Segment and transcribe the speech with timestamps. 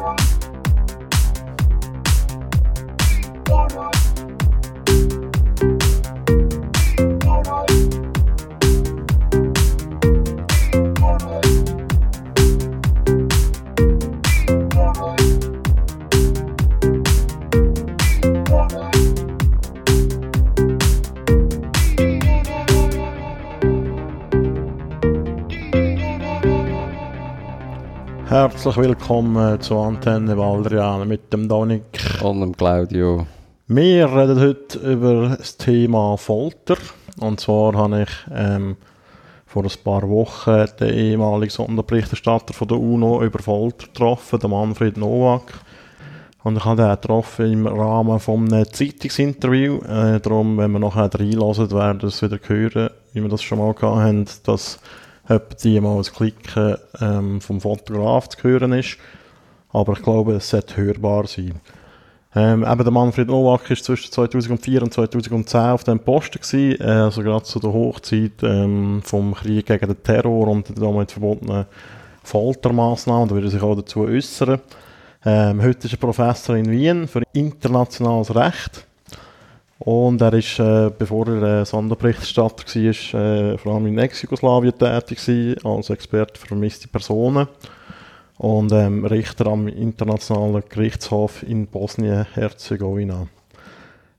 [0.00, 0.39] Bye.
[28.62, 33.26] Herzlich willkommen zu Antenne Valdrian mit dem Donik und dem Claudio.
[33.68, 36.76] Wir reden heute über das Thema Folter.
[37.20, 38.76] Und zwar habe ich ähm,
[39.46, 44.98] vor ein paar Wochen den ehemaligen Sonderberichterstatter von der UNO über Folter getroffen, den Manfred
[44.98, 45.54] Nowak.
[46.44, 49.78] Und ich habe ihn getroffen im Rahmen von einem Zeitungsinterview.
[49.84, 53.58] Äh, darum, wenn wir nachher reinlassen, werden wir es wieder hören, wie wir das schon
[53.58, 54.80] mal gehabt haben, dass
[55.30, 58.98] ob die mal das Klicken ähm, vom Fotograf zu hören ist.
[59.72, 61.60] Aber ich glaube, es sollte hörbar sein.
[62.34, 66.84] Ähm, eben der Manfred Nowak war zwischen 2004 und 2010 auf dem Posten gewesen, äh,
[66.84, 71.66] also gerade zu der Hochzeit ähm, vom Krieg gegen den Terror und den damit verbundenen
[72.22, 73.28] Foltermaßnahmen.
[73.28, 74.60] Da würde er sich auch dazu äußern.
[75.24, 78.86] Ähm, heute ist er Professor in Wien für internationales Recht.
[79.80, 85.24] Und er ist, äh, bevor er äh, Sonderberichterstatter war, äh, vor allem in Ex-Jugoslawien tätig
[85.24, 87.48] gewesen, als Experte für vermisste Personen
[88.36, 93.26] und ähm, Richter am Internationalen Gerichtshof in Bosnien-Herzegowina.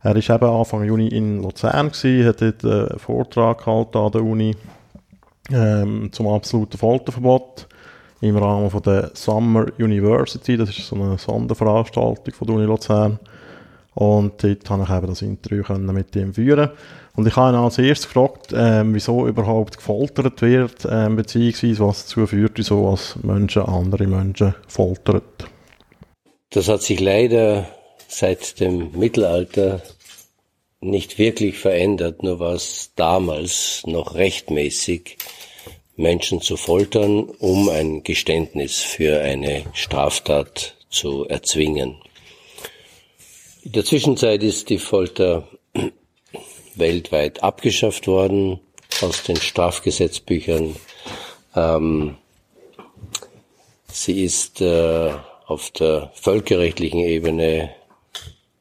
[0.01, 4.11] Er war eben Anfang Juni in Luzern, gewesen, hat dort äh, einen Vortrag gehalten an
[4.11, 4.55] der Uni
[5.51, 7.67] ähm, zum absoluten Folterverbot
[8.21, 13.19] im Rahmen von der Summer University, das ist so eine Sonderveranstaltung von der Uni Luzern.
[13.93, 16.69] Und dort konnte ich eben das Interview mit ihm führen.
[17.15, 22.03] Und ich habe ihn als erstes gefragt, ähm, wieso überhaupt gefoltert wird, ähm, beziehungsweise was
[22.03, 25.21] dazu führt, wieso als Menschen andere Menschen foltern.
[26.51, 27.67] Das hat sich leider
[28.07, 29.81] seit dem Mittelalter
[30.79, 35.17] nicht wirklich verändert, nur war es damals noch rechtmäßig,
[35.95, 41.97] Menschen zu foltern, um ein Geständnis für eine Straftat zu erzwingen.
[43.63, 45.47] In der Zwischenzeit ist die Folter
[46.75, 48.59] weltweit abgeschafft worden
[49.01, 50.75] aus den Strafgesetzbüchern.
[51.55, 52.17] Ähm,
[53.87, 55.11] sie ist äh,
[55.45, 57.69] auf der völkerrechtlichen Ebene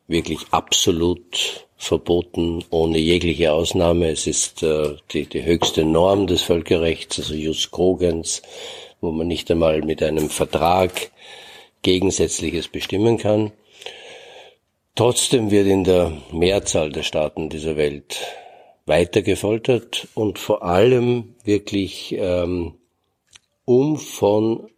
[0.07, 4.11] wirklich absolut verboten, ohne jegliche Ausnahme.
[4.11, 8.43] Es ist äh, die, die höchste Norm des Völkerrechts, also Jus Cogens,
[9.01, 11.11] wo man nicht einmal mit einem Vertrag
[11.81, 13.53] Gegensätzliches bestimmen kann.
[14.95, 18.19] Trotzdem wird in der Mehrzahl der Staaten dieser Welt
[18.87, 22.75] weiter gefoltert und vor allem wirklich ähm,
[23.65, 24.69] um von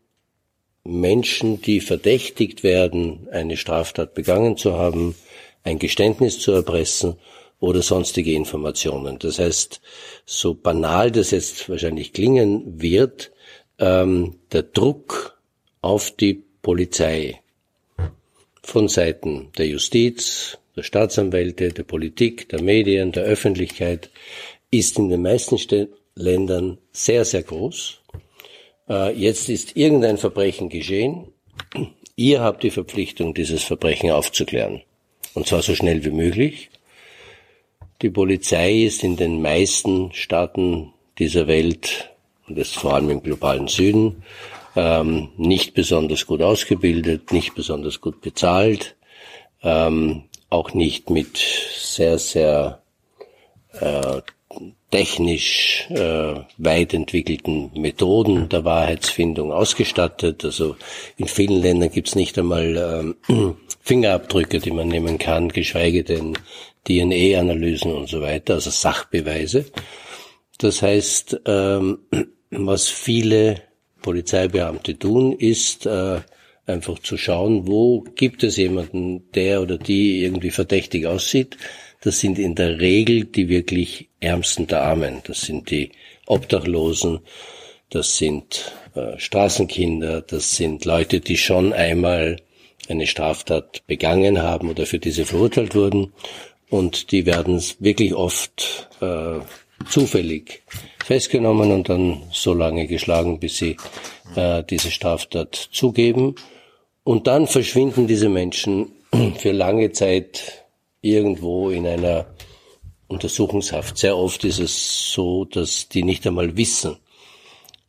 [0.84, 5.14] Menschen, die verdächtigt werden, eine Straftat begangen zu haben,
[5.62, 7.16] ein Geständnis zu erpressen
[7.60, 9.18] oder sonstige Informationen.
[9.18, 9.80] Das heißt,
[10.26, 13.30] so banal das jetzt wahrscheinlich klingen wird,
[13.78, 15.40] ähm, der Druck
[15.80, 17.41] auf die Polizei,
[18.62, 24.10] von Seiten der Justiz, der Staatsanwälte, der Politik, der Medien, der Öffentlichkeit
[24.70, 25.58] ist in den meisten
[26.14, 28.00] Ländern sehr, sehr groß.
[28.88, 31.28] Äh, jetzt ist irgendein Verbrechen geschehen.
[32.16, 34.82] Ihr habt die Verpflichtung, dieses Verbrechen aufzuklären.
[35.34, 36.70] Und zwar so schnell wie möglich.
[38.02, 42.10] Die Polizei ist in den meisten Staaten dieser Welt,
[42.48, 44.22] und das vor allem im globalen Süden,
[44.76, 48.96] ähm, nicht besonders gut ausgebildet, nicht besonders gut bezahlt,
[49.62, 52.82] ähm, auch nicht mit sehr, sehr
[53.72, 54.20] äh,
[54.90, 60.44] technisch äh, weit entwickelten Methoden der Wahrheitsfindung ausgestattet.
[60.44, 60.76] Also
[61.16, 66.38] in vielen Ländern gibt's nicht einmal ähm, Fingerabdrücke, die man nehmen kann, geschweige denn
[66.86, 69.64] DNA-Analysen und so weiter, also Sachbeweise.
[70.58, 72.00] Das heißt, ähm,
[72.50, 73.62] was viele
[74.02, 76.20] Polizeibeamte tun, ist äh,
[76.66, 81.56] einfach zu schauen, wo gibt es jemanden, der oder die irgendwie verdächtig aussieht.
[82.02, 85.22] Das sind in der Regel die wirklich Ärmsten der Armen.
[85.24, 85.92] Das sind die
[86.26, 87.20] Obdachlosen,
[87.90, 92.36] das sind äh, Straßenkinder, das sind Leute, die schon einmal
[92.88, 96.12] eine Straftat begangen haben oder für diese verurteilt wurden.
[96.68, 99.40] Und die werden wirklich oft äh,
[99.88, 100.62] zufällig
[101.04, 103.76] festgenommen und dann so lange geschlagen, bis sie
[104.36, 106.34] äh, diese Straftat zugeben.
[107.04, 108.92] Und dann verschwinden diese Menschen
[109.36, 110.64] für lange Zeit
[111.00, 112.26] irgendwo in einer
[113.08, 113.98] Untersuchungshaft.
[113.98, 116.96] Sehr oft ist es so, dass die nicht einmal wissen,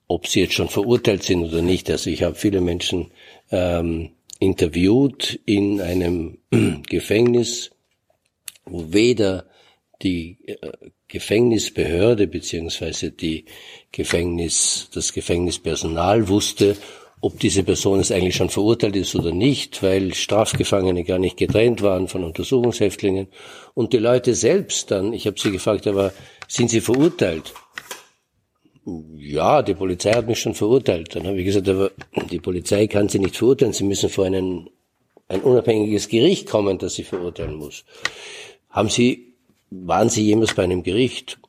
[0.07, 1.89] ob sie jetzt schon verurteilt sind oder nicht.
[1.89, 3.11] Also ich habe viele Menschen
[3.51, 6.39] ähm, interviewt in einem
[6.89, 7.71] Gefängnis,
[8.65, 9.45] wo weder
[10.03, 10.55] die äh,
[11.07, 13.45] Gefängnisbehörde beziehungsweise die
[13.91, 16.75] Gefängnis, das Gefängnispersonal wusste,
[17.21, 21.81] ob diese Person es eigentlich schon verurteilt ist oder nicht, weil Strafgefangene gar nicht getrennt
[21.81, 23.27] waren von Untersuchungshäftlingen.
[23.73, 26.11] Und die Leute selbst dann, ich habe sie gefragt, aber
[26.49, 27.53] sind sie verurteilt?
[29.15, 31.15] Ja, die Polizei hat mich schon verurteilt.
[31.15, 31.91] Dann habe ich gesagt, aber
[32.29, 34.69] die Polizei kann sie nicht verurteilen, sie müssen vor einen,
[35.29, 37.85] ein unabhängiges Gericht kommen, das sie verurteilen muss.
[38.69, 39.32] Haben Sie,
[39.85, 41.39] waren Sie jemals bei einem Gericht?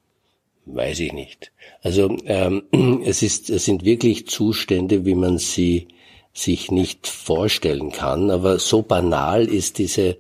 [0.67, 1.53] Weiß ich nicht.
[1.83, 2.63] Also ähm,
[3.05, 5.89] es ist, es sind wirklich Zustände, wie man sie
[6.33, 8.31] sich nicht vorstellen kann.
[8.31, 10.17] Aber so banal ist diese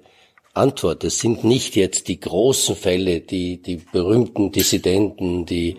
[0.53, 1.03] Antwort.
[1.03, 5.77] Es sind nicht jetzt die großen Fälle, die die berühmten Dissidenten, die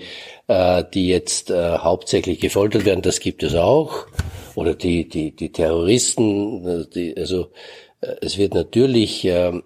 [0.47, 3.01] äh, die jetzt äh, hauptsächlich gefoltert werden.
[3.01, 4.07] Das gibt es auch.
[4.55, 6.67] Oder die die die Terroristen.
[6.67, 7.51] Äh, die, also
[8.01, 9.61] äh, es wird natürlich äh,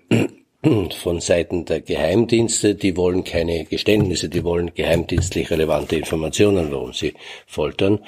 [0.62, 7.14] von Seiten der Geheimdienste, die wollen keine Geständnisse, die wollen geheimdienstlich relevante Informationen, warum sie
[7.48, 8.00] foltern.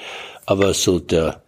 [0.44, 1.42] Aber so der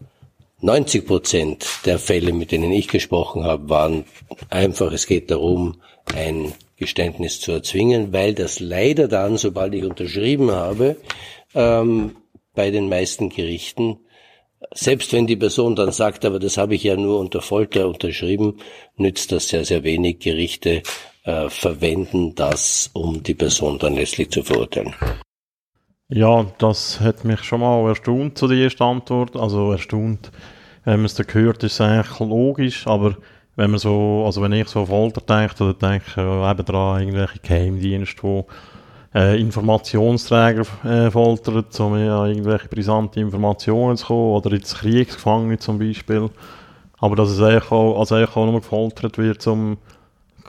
[0.61, 4.05] 90 Prozent der Fälle, mit denen ich gesprochen habe, waren
[4.49, 5.83] einfach, es geht darum,
[6.15, 10.97] ein Geständnis zu erzwingen, weil das leider dann, sobald ich unterschrieben habe,
[11.55, 12.17] ähm,
[12.55, 13.99] bei den meisten Gerichten
[14.73, 18.59] selbst wenn die Person dann sagt, aber das habe ich ja nur unter Folter unterschrieben,
[18.97, 20.21] nützt das sehr, sehr wenig.
[20.21, 20.83] Gerichte
[21.25, 24.95] äh, verwenden das, um die Person dann letztlich zu verurteilen.
[26.09, 29.37] Ja, das hat mich schon mal erstaunt zu dieser Antwort.
[29.37, 30.31] Also erstaunt,
[30.85, 33.17] wenn man es da gehört, ist es eigentlich logisch, aber
[33.57, 38.23] wenn man so, also wenn ich so Folter denke, dann denke eben daran, irgendwelche Geheimdienste,
[38.23, 38.45] die
[39.15, 45.79] äh, Informationsträger äh, foltert, um an irgendwelche brisante Informationen zu kommen, oder ins Kriegsgefangene zum
[45.79, 46.31] Beispiel.
[46.99, 49.79] Aber dass es eigentlich auch, also eigentlich auch nur gefoltert wird, um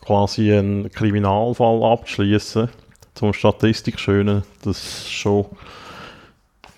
[0.02, 2.70] quasi einen Kriminalfall abzuschließen,
[3.14, 5.46] zum Statistik schönen, das ist schon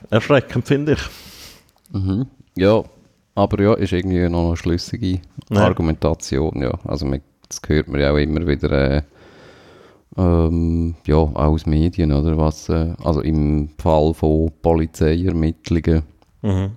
[0.09, 0.99] erschreckend, finde ich.
[1.91, 2.27] Mhm.
[2.55, 2.83] Ja,
[3.35, 5.19] aber ja, ist irgendwie noch eine schlüssige
[5.49, 5.61] ja.
[5.61, 6.73] Argumentation, ja.
[6.85, 9.01] Also man, das hört man ja auch immer wieder, äh,
[10.17, 16.03] ähm, ja, auch aus Medien, oder was, äh, also im Fall von Polizeiermittlungen,
[16.41, 16.71] mhm.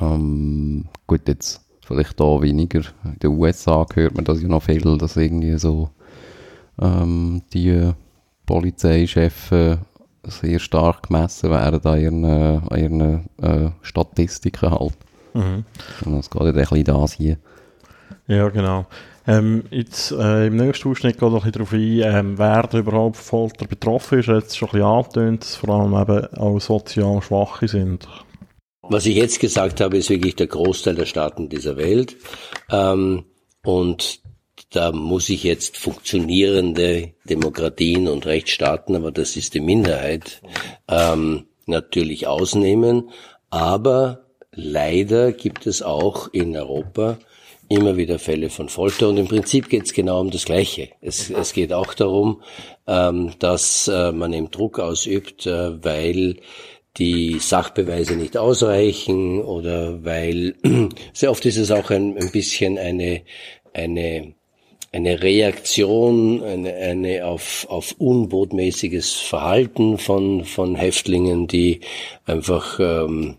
[0.00, 4.98] ähm, gut, jetzt vielleicht da weniger, in den USA hört man das ja noch viel,
[4.98, 5.90] dass irgendwie so
[6.80, 7.92] ähm, die
[8.46, 9.52] Polizeichefs
[10.24, 14.94] sehr stark gemessen werden an ihren, äh, an ihren äh, Statistiken halt.
[15.34, 15.64] Mhm.
[16.04, 17.38] Und das geht ja ein bisschen das hier.
[18.26, 18.86] Ja, genau.
[19.28, 23.50] Ähm, jetzt, äh, Im nächsten Ausschnitt geht noch ein darauf ein, ähm, wer überhaupt von
[23.50, 24.28] Folter betroffen ist.
[24.28, 28.08] Jetzt schon ein bisschen angetönt, dass vor allem eben auch sozial Schwache sind.
[28.80, 32.16] Was ich jetzt gesagt habe, ist wirklich der Großteil der Staaten dieser Welt.
[32.70, 33.26] Ähm,
[33.62, 34.20] und
[34.70, 40.40] da muss ich jetzt funktionierende Demokratien und Rechtsstaaten, aber das ist die Minderheit,
[40.88, 43.10] ähm, natürlich ausnehmen.
[43.50, 47.18] Aber leider gibt es auch in Europa
[47.68, 49.08] immer wieder Fälle von Folter.
[49.08, 50.90] Und im Prinzip geht es genau um das Gleiche.
[51.00, 52.42] Es, es geht auch darum,
[52.86, 56.36] ähm, dass äh, man eben Druck ausübt, äh, weil
[56.96, 60.54] die Sachbeweise nicht ausreichen oder weil
[61.12, 63.22] sehr oft ist es auch ein, ein bisschen eine,
[63.72, 64.34] eine,
[64.90, 71.80] eine Reaktion, eine, eine auf, auf unbotmäßiges Verhalten von, von Häftlingen, die
[72.26, 73.36] einfach ähm,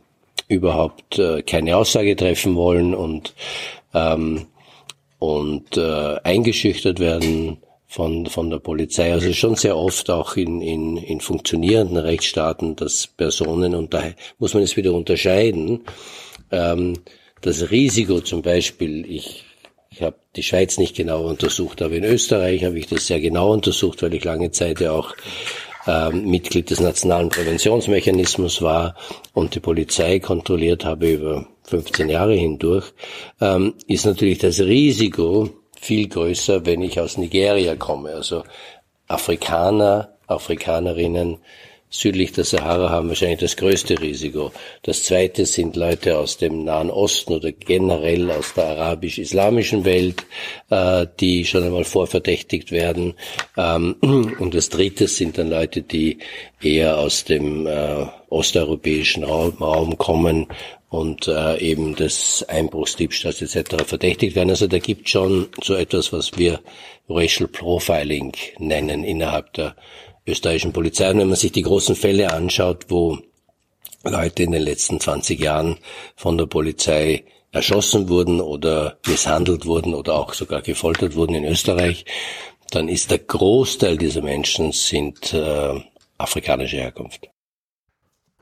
[0.48, 3.34] überhaupt äh, keine Aussage treffen wollen und
[3.94, 4.48] ähm,
[5.20, 9.12] und äh, eingeschüchtert werden von, von der Polizei.
[9.12, 14.04] Also schon sehr oft auch in, in, in funktionierenden Rechtsstaaten, dass Personen, und da
[14.38, 15.82] muss man es wieder unterscheiden,
[16.52, 16.94] ähm,
[17.42, 19.46] das Risiko zum Beispiel, ich,
[19.90, 23.52] ich habe die Schweiz nicht genau untersucht, aber in Österreich habe ich das sehr genau
[23.52, 25.16] untersucht, weil ich lange Zeit ja auch
[25.88, 28.96] ähm, Mitglied des Nationalen Präventionsmechanismus war
[29.34, 32.92] und die Polizei kontrolliert habe über 15 Jahre hindurch,
[33.40, 35.50] ähm, ist natürlich das Risiko
[35.80, 38.12] viel größer, wenn ich aus Nigeria komme.
[38.12, 38.44] Also
[39.08, 41.38] Afrikaner, Afrikanerinnen
[41.90, 44.52] südlich der Sahara haben wahrscheinlich das größte Risiko.
[44.84, 50.24] Das zweite sind Leute aus dem Nahen Osten oder generell aus der arabisch-islamischen Welt,
[50.70, 53.16] äh, die schon einmal vorverdächtigt werden.
[53.58, 53.96] Ähm,
[54.40, 56.20] und das dritte sind dann Leute, die
[56.62, 60.48] eher aus dem äh, osteuropäischen Raum, Raum kommen
[60.90, 63.84] und äh, eben des Einbruchsdiebstahls etc.
[63.86, 64.50] verdächtigt werden.
[64.50, 66.60] Also da gibt schon so etwas, was wir
[67.08, 69.76] Racial Profiling nennen innerhalb der
[70.26, 71.12] österreichischen Polizei.
[71.12, 73.20] Und wenn man sich die großen Fälle anschaut, wo
[74.04, 75.78] Leute in den letzten 20 Jahren
[76.16, 82.06] von der Polizei erschossen wurden oder misshandelt wurden oder auch sogar gefoltert wurden in Österreich,
[82.72, 85.82] dann ist der Großteil dieser Menschen sind äh,
[86.18, 87.30] afrikanischer Herkunft.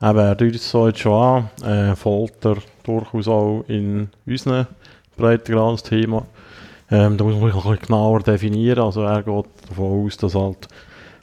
[0.00, 4.68] So jetzt schon an, äh, Folter durchaus auch in unseren
[5.16, 6.24] Breitengrad Thema.
[6.88, 8.78] Ähm, da muss man ein bisschen genauer definieren.
[8.78, 10.68] Also er geht davon aus, dass halt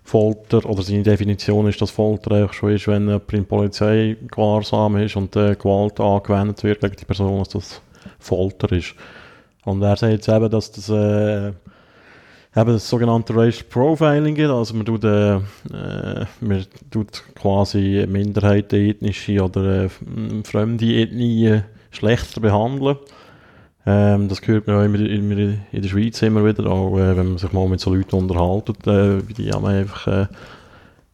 [0.03, 4.97] Folter, oder seine Definition ist, dass Folter eigentlich schon ist, wenn jemand in Polizei gewahrsam
[4.97, 7.81] ist und äh, Gewalt angewendet wird gegen die Person, dass das
[8.19, 8.93] Folter ist.
[9.63, 11.53] Und er sagt jetzt eben, dass das äh,
[12.55, 14.39] eben das sogenannte Racial Profiling.
[14.49, 19.89] Also man tut, äh, äh, man tut quasi Minderheiten, ethnische oder äh,
[20.43, 22.97] fremde Ethnien schlechter behandeln.
[23.85, 27.27] Ähm, das hört man auch immer, immer in der Schweiz immer wieder, auch äh, wenn
[27.29, 30.27] man sich mal mit so Leuten unterhaltet, äh, die einfach äh,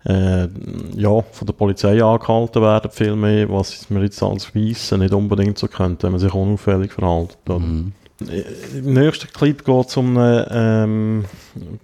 [0.05, 0.47] äh,
[0.95, 5.57] ja, von der Polizei angehalten werden, viel mehr, was man jetzt als Weissen nicht unbedingt
[5.57, 7.37] so könnte, wenn man sich unauffällig verhält.
[7.47, 7.93] Mhm.
[8.29, 11.25] Im nächsten Clip geht es um einen ähm,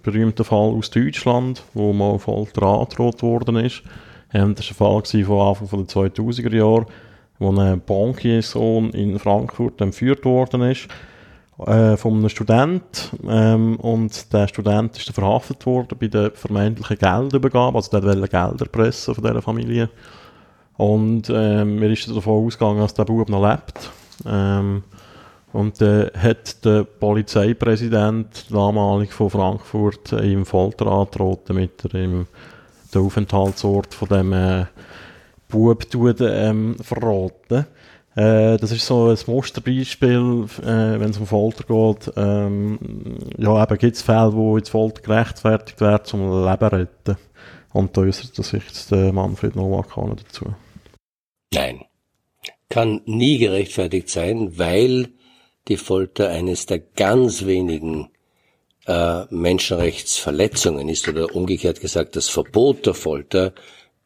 [0.02, 3.82] berühmten Fall aus Deutschland, wo mal Folter angedroht worden ist.
[4.32, 6.86] Ähm, das war ein Fall von Anfang der 2000er Jahre,
[7.38, 10.88] wo ein Bankiersohn in Frankfurt entführt worden ist
[11.66, 17.76] äh, von einem Student ähm, und der Student ist verhaftet worden bei der vermeintlichen Geldübergabe,
[17.78, 19.88] also der wollte Geld erpressen von dieser Familie
[20.76, 23.90] und ähm, mir ist davon ausgegangen, dass der Bub noch lebt.
[24.24, 24.84] Ähm,
[25.52, 31.94] und dann äh, hat der Polizeipräsident damalig von Frankfurt äh, ihm Folter angedroht, damit er
[31.94, 32.26] ihm
[32.94, 34.66] den Aufenthaltsort von dem äh,
[35.48, 37.66] Bub tut, ähm, verraten.
[38.14, 42.12] Äh, das ist so ein Musterbeispiel, äh, wenn es um Folter geht.
[42.16, 42.78] Ähm,
[43.38, 47.16] ja, eben gibt es Fälle, wo jetzt Folter gerechtfertigt wird, um Leben retten.
[47.72, 50.54] Und da äußert sich jetzt der Manfred Nowak dazu.
[51.54, 51.84] Nein.
[52.68, 55.08] Kann nie gerechtfertigt sein, weil
[55.68, 58.10] die Folter eines der ganz wenigen
[58.86, 63.52] äh, Menschenrechtsverletzungen ist oder umgekehrt gesagt das Verbot der Folter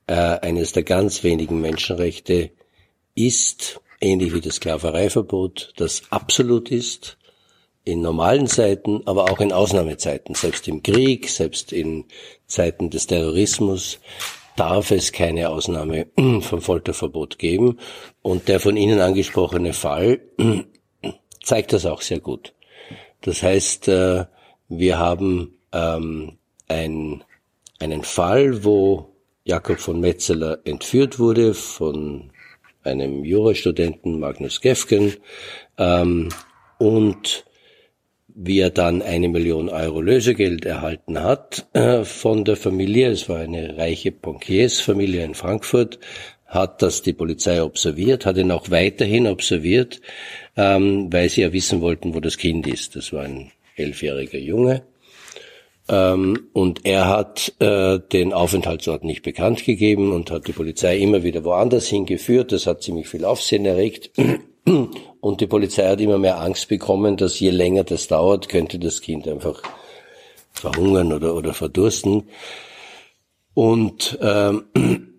[0.06, 2.50] äh, eines der ganz wenigen Menschenrechte
[3.14, 7.16] ist, ähnlich wie das Sklavereiverbot, das absolut ist,
[7.84, 12.04] in normalen Zeiten, aber auch in Ausnahmezeiten, selbst im Krieg, selbst in
[12.46, 13.98] Zeiten des Terrorismus,
[14.56, 17.78] darf es keine Ausnahme vom Folterverbot geben.
[18.20, 20.20] Und der von Ihnen angesprochene Fall
[21.42, 22.54] zeigt das auch sehr gut.
[23.20, 24.24] Das heißt, äh,
[24.68, 27.24] wir haben ähm, ein,
[27.78, 32.30] einen Fall, wo Jakob von Metzeler entführt wurde von
[32.84, 35.14] einem Jurastudenten Magnus Gefgen
[35.78, 36.28] ähm,
[36.78, 37.44] und
[38.34, 43.40] wie er dann eine Million Euro Lösegeld erhalten hat äh, von der Familie, es war
[43.40, 45.98] eine reiche Bankiersfamilie in Frankfurt,
[46.46, 50.00] hat das die Polizei observiert, hat ihn auch weiterhin observiert,
[50.56, 52.96] ähm, weil sie ja wissen wollten, wo das Kind ist.
[52.96, 54.82] Das war ein elfjähriger Junge.
[55.88, 61.22] Ähm, und er hat äh, den Aufenthaltsort nicht bekannt gegeben und hat die Polizei immer
[61.22, 62.52] wieder woanders hingeführt.
[62.52, 64.10] Das hat ziemlich viel Aufsehen erregt.
[64.64, 69.00] Und die Polizei hat immer mehr Angst bekommen, dass je länger das dauert, könnte das
[69.00, 69.60] Kind einfach
[70.52, 72.28] verhungern oder, oder verdursten.
[73.54, 74.64] Und ähm,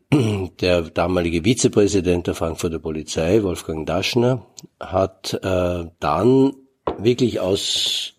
[0.61, 4.45] der damalige Vizepräsident der Frankfurter Polizei, Wolfgang Daschner,
[4.79, 6.53] hat äh, dann
[6.97, 8.13] wirklich aus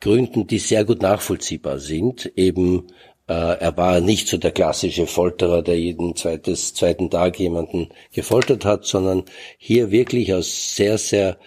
[0.00, 2.88] Gründen, die sehr gut nachvollziehbar sind, eben
[3.28, 8.64] äh, er war nicht so der klassische Folterer, der jeden zweites, zweiten Tag jemanden gefoltert
[8.64, 9.24] hat, sondern
[9.58, 11.38] hier wirklich aus sehr, sehr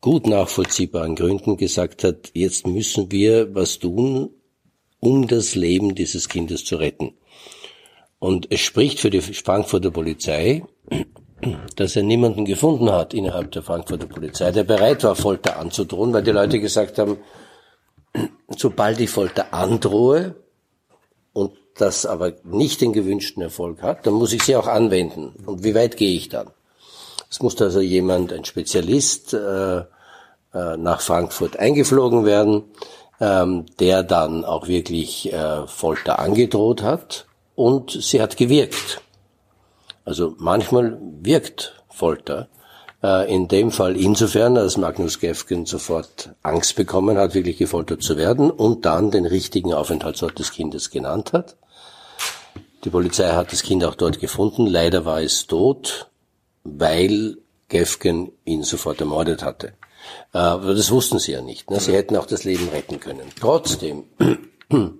[0.00, 4.30] gut nachvollziehbaren Gründen gesagt hat, jetzt müssen wir was tun,
[4.98, 7.14] um das Leben dieses Kindes zu retten.
[8.22, 10.62] Und es spricht für die Frankfurter Polizei,
[11.74, 16.22] dass er niemanden gefunden hat innerhalb der Frankfurter Polizei, der bereit war, Folter anzudrohen, weil
[16.22, 17.16] die Leute gesagt haben,
[18.56, 20.36] sobald ich Folter androhe
[21.32, 25.34] und das aber nicht den gewünschten Erfolg hat, dann muss ich sie auch anwenden.
[25.44, 26.52] Und wie weit gehe ich dann?
[27.28, 29.84] Es muss also jemand, ein Spezialist, äh, äh,
[30.76, 32.62] nach Frankfurt eingeflogen werden,
[33.20, 39.00] ähm, der dann auch wirklich äh, Folter angedroht hat und sie hat gewirkt.
[40.04, 42.48] Also manchmal wirkt Folter.
[43.02, 48.16] Äh, in dem Fall insofern, als Magnus Gefgen sofort Angst bekommen hat, wirklich gefoltert zu
[48.16, 51.56] werden und dann den richtigen Aufenthaltsort des Kindes genannt hat.
[52.84, 54.66] Die Polizei hat das Kind auch dort gefunden.
[54.66, 56.10] Leider war es tot,
[56.64, 57.36] weil
[57.68, 59.74] Gefgen ihn sofort ermordet hatte.
[60.32, 61.70] Äh, aber das wussten sie ja nicht.
[61.70, 61.80] Ne?
[61.80, 63.28] Sie hätten auch das Leben retten können.
[63.38, 64.04] Trotzdem,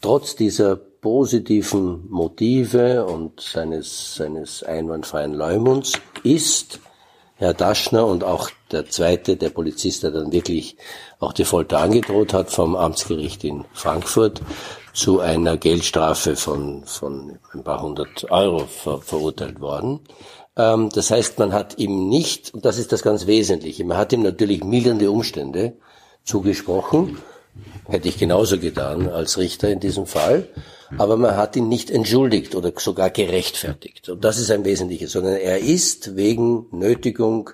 [0.00, 5.92] trotz dieser positiven Motive und seines, seines einwandfreien Leumunds
[6.24, 6.80] ist
[7.36, 10.76] Herr Daschner und auch der zweite, der Polizist, der dann wirklich
[11.20, 14.42] auch die Folter angedroht hat vom Amtsgericht in Frankfurt,
[14.94, 20.00] zu einer Geldstrafe von, von ein paar hundert Euro ver, verurteilt worden.
[20.56, 24.12] Ähm, das heißt, man hat ihm nicht, und das ist das ganz Wesentliche, man hat
[24.12, 25.74] ihm natürlich mildernde Umstände
[26.24, 27.18] zugesprochen,
[27.86, 30.48] hätte ich genauso getan als Richter in diesem Fall,
[30.98, 34.08] aber man hat ihn nicht entschuldigt oder sogar gerechtfertigt.
[34.08, 37.50] Und das ist ein Wesentliches, sondern er ist wegen Nötigung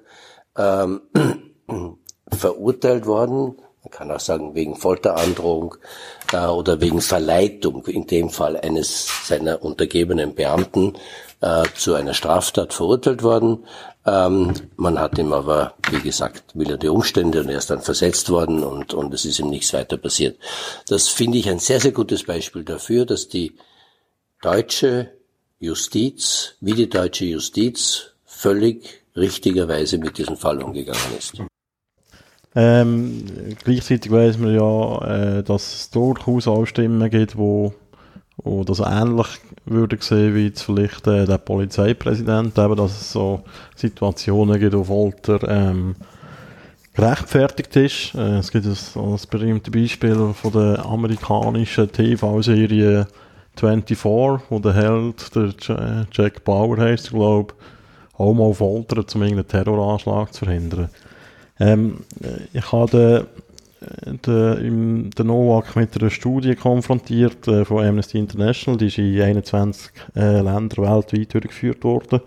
[0.56, 1.02] ähm,
[2.30, 5.74] verurteilt worden, man kann auch sagen wegen Folterandrohung
[6.32, 10.94] äh, oder wegen Verleitung, in dem Fall eines seiner untergebenen Beamten,
[11.42, 13.64] äh, zu einer Straftat verurteilt worden.
[14.06, 18.64] Ähm, man hat ihm aber, wie gesagt, mildernde Umstände und er ist dann versetzt worden
[18.64, 20.38] und, und es ist ihm nichts weiter passiert.
[20.88, 23.56] Das finde ich ein sehr, sehr gutes Beispiel dafür, dass die
[24.40, 25.10] deutsche
[25.58, 31.34] Justiz, wie die deutsche Justiz, völlig richtigerweise mit diesem Fall umgegangen ist.
[32.54, 33.24] Ähm,
[33.64, 37.72] gleichzeitig weiß man ja, äh, dass es durchaus auch Stimmen gibt, wo,
[38.44, 39.28] wo das ähnlich
[39.64, 43.42] würde sehen wie vielleicht äh, der Polizeipräsident, eben, dass es so
[43.76, 45.94] Situationen gibt, wo Folter ähm,
[46.94, 48.14] gerechtfertigt ist.
[48.14, 53.06] Äh, es gibt das, das berühmte Beispiel von der amerikanischen TV-Serie
[53.56, 57.54] 24, wo der Held, der Jack Bauer heißt, glaube
[58.18, 60.88] Homo foltert, um irgendeinen Terroranschlag zu verhindern.
[61.58, 62.00] Ähm,
[62.52, 63.26] ich habe
[64.06, 69.20] den, den, den Novak mit einer Studie konfrontiert äh, von Amnesty International, die ist in
[69.20, 72.20] 21 äh, Ländern weltweit durchgeführt worden.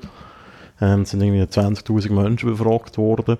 [0.81, 3.38] Ähm, es sind irgendwie 20'000 Menschen befragt worden.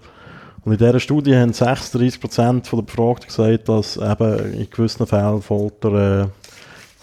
[0.63, 6.24] Und in dieser Studie haben 36% der Befragten gesagt, dass eben in gewissen Fällen Folter
[6.24, 6.27] äh,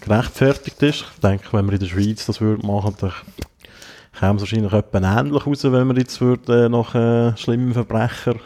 [0.03, 1.05] gerechtfertigt ist.
[1.13, 3.13] Ich denke, wenn wir in der Schweiz das würde machen, dann
[4.19, 8.39] käme es wahrscheinlich etwas ähnlich raus, wenn wir jetzt würde, äh, nach äh, schlimmen Verbrechern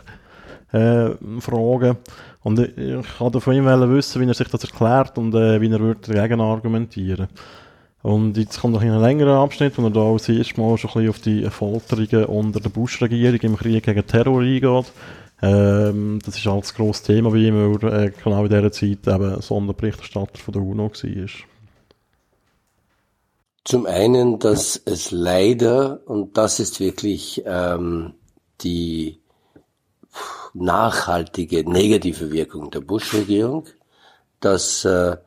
[0.72, 1.98] äh, fragen.
[2.48, 5.70] Und ich, ich wollte von ihm wissen, wie er sich das erklärt und äh, wie
[5.70, 7.28] er würde dagegen argumentieren
[8.04, 10.94] Und jetzt kommt noch ein längerer Abschnitt, wo er da das erste Mal schon ein
[10.94, 14.94] bisschen auf die Folterungen unter der Bush-Regierung im Krieg gegen Terror eingeht.
[15.42, 19.06] Ähm, das ist halt das grosse Thema wie ihm, weil äh, genau in dieser Zeit
[19.06, 21.28] eben Sonderberichterstatter von der UNO war.
[23.66, 28.14] Zum einen, dass es leider, und das ist wirklich ähm,
[28.62, 29.20] die
[30.54, 33.66] nachhaltige negative Wirkung der Bush-Regierung,
[34.40, 35.18] dass äh,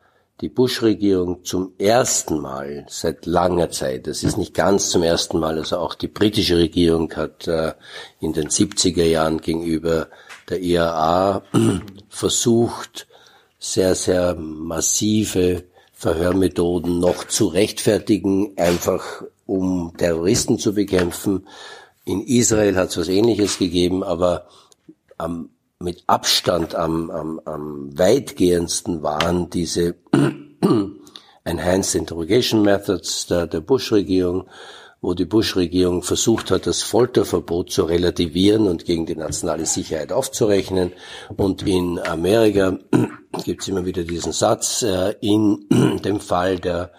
[0.41, 5.57] die Bush-Regierung zum ersten Mal seit langer Zeit, das ist nicht ganz zum ersten Mal,
[5.57, 7.73] also auch die britische Regierung hat äh,
[8.19, 10.07] in den 70er Jahren gegenüber
[10.49, 11.43] der IAA
[12.09, 13.07] versucht,
[13.59, 21.47] sehr, sehr massive Verhörmethoden noch zu rechtfertigen, einfach um Terroristen zu bekämpfen.
[22.05, 24.47] In Israel hat es was Ähnliches gegeben, aber
[25.21, 29.95] am, mit Abstand am, am, am weitgehendsten waren diese
[31.43, 34.47] Enhanced Interrogation Methods der, der Bush-Regierung,
[35.01, 40.93] wo die Bush-Regierung versucht hat, das Folterverbot zu relativieren und gegen die nationale Sicherheit aufzurechnen.
[41.35, 42.77] Und in Amerika
[43.43, 45.67] gibt es immer wieder diesen Satz, äh, in
[46.03, 46.91] dem Fall der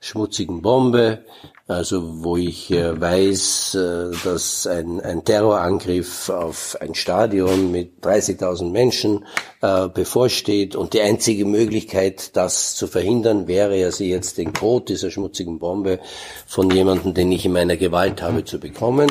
[0.00, 1.24] schmutzigen Bombe
[1.70, 8.70] also wo ich äh, weiß, äh, dass ein, ein Terrorangriff auf ein Stadion mit 30.000
[8.70, 9.24] Menschen
[9.62, 14.86] äh, bevorsteht und die einzige Möglichkeit, das zu verhindern, wäre ja, sie jetzt den Code
[14.86, 16.00] dieser schmutzigen Bombe
[16.44, 19.08] von jemandem, den ich in meiner Gewalt habe, zu bekommen.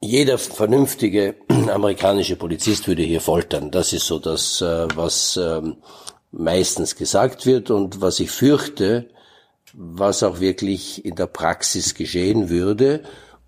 [0.00, 1.34] Jeder vernünftige
[1.70, 3.70] amerikanische Polizist würde hier foltern.
[3.70, 5.76] Das ist so das, äh, was ähm,
[6.32, 9.10] meistens gesagt wird und was ich fürchte,
[9.76, 13.02] was auch wirklich in der Praxis geschehen würde.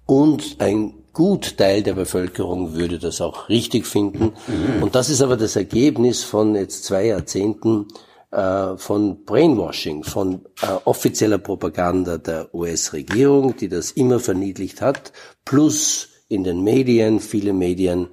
[0.07, 4.35] Und ein Gutteil der Bevölkerung würde das auch richtig finden.
[4.81, 7.89] Und das ist aber das Ergebnis von jetzt zwei Jahrzehnten
[8.31, 15.13] äh, von Brainwashing, von äh, offizieller Propaganda der US-Regierung, die das immer verniedlicht hat,
[15.45, 18.09] plus in den Medien, viele Medien,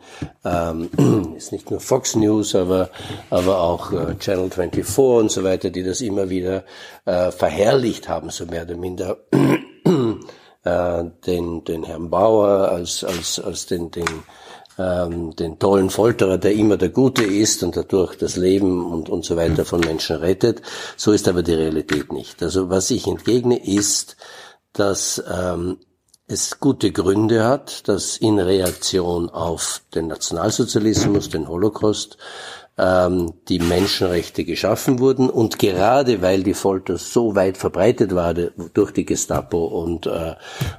[0.45, 0.89] ähm,
[1.38, 2.89] ist nicht nur Fox News, aber,
[3.30, 6.63] aber auch äh, Channel 24 und so weiter, die das immer wieder
[7.04, 9.17] äh, verherrlicht haben, so mehr oder minder,
[10.63, 14.23] äh, den, den Herrn Bauer als, als, als den, den,
[14.78, 19.25] ähm, den tollen Folterer, der immer der Gute ist und dadurch das Leben und, und
[19.25, 20.62] so weiter von Menschen rettet.
[20.95, 22.41] So ist aber die Realität nicht.
[22.41, 24.15] Also was ich entgegne ist,
[24.71, 25.80] dass ähm,
[26.27, 32.17] es gute Gründe hat, dass in Reaktion auf den Nationalsozialismus, den Holocaust,
[32.77, 35.29] ähm, die Menschenrechte geschaffen wurden.
[35.29, 40.35] Und gerade weil die Folter so weit verbreitet war durch die Gestapo und, äh,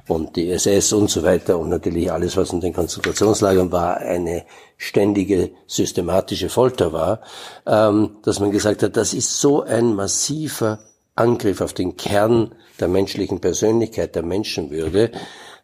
[0.07, 4.43] und die SS und so weiter und natürlich alles, was in den Konzentrationslagern war, eine
[4.75, 7.21] ständige systematische Folter war,
[7.65, 10.79] ähm, dass man gesagt hat, das ist so ein massiver
[11.17, 15.11] Angriff auf den Kern der menschlichen Persönlichkeit, der Menschenwürde,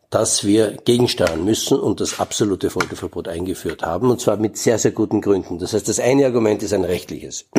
[0.09, 4.91] dass wir gegensteuern müssen und das absolute Folterverbot eingeführt haben, und zwar mit sehr, sehr
[4.91, 5.57] guten Gründen.
[5.57, 7.45] Das heißt, das eine Argument ist ein rechtliches.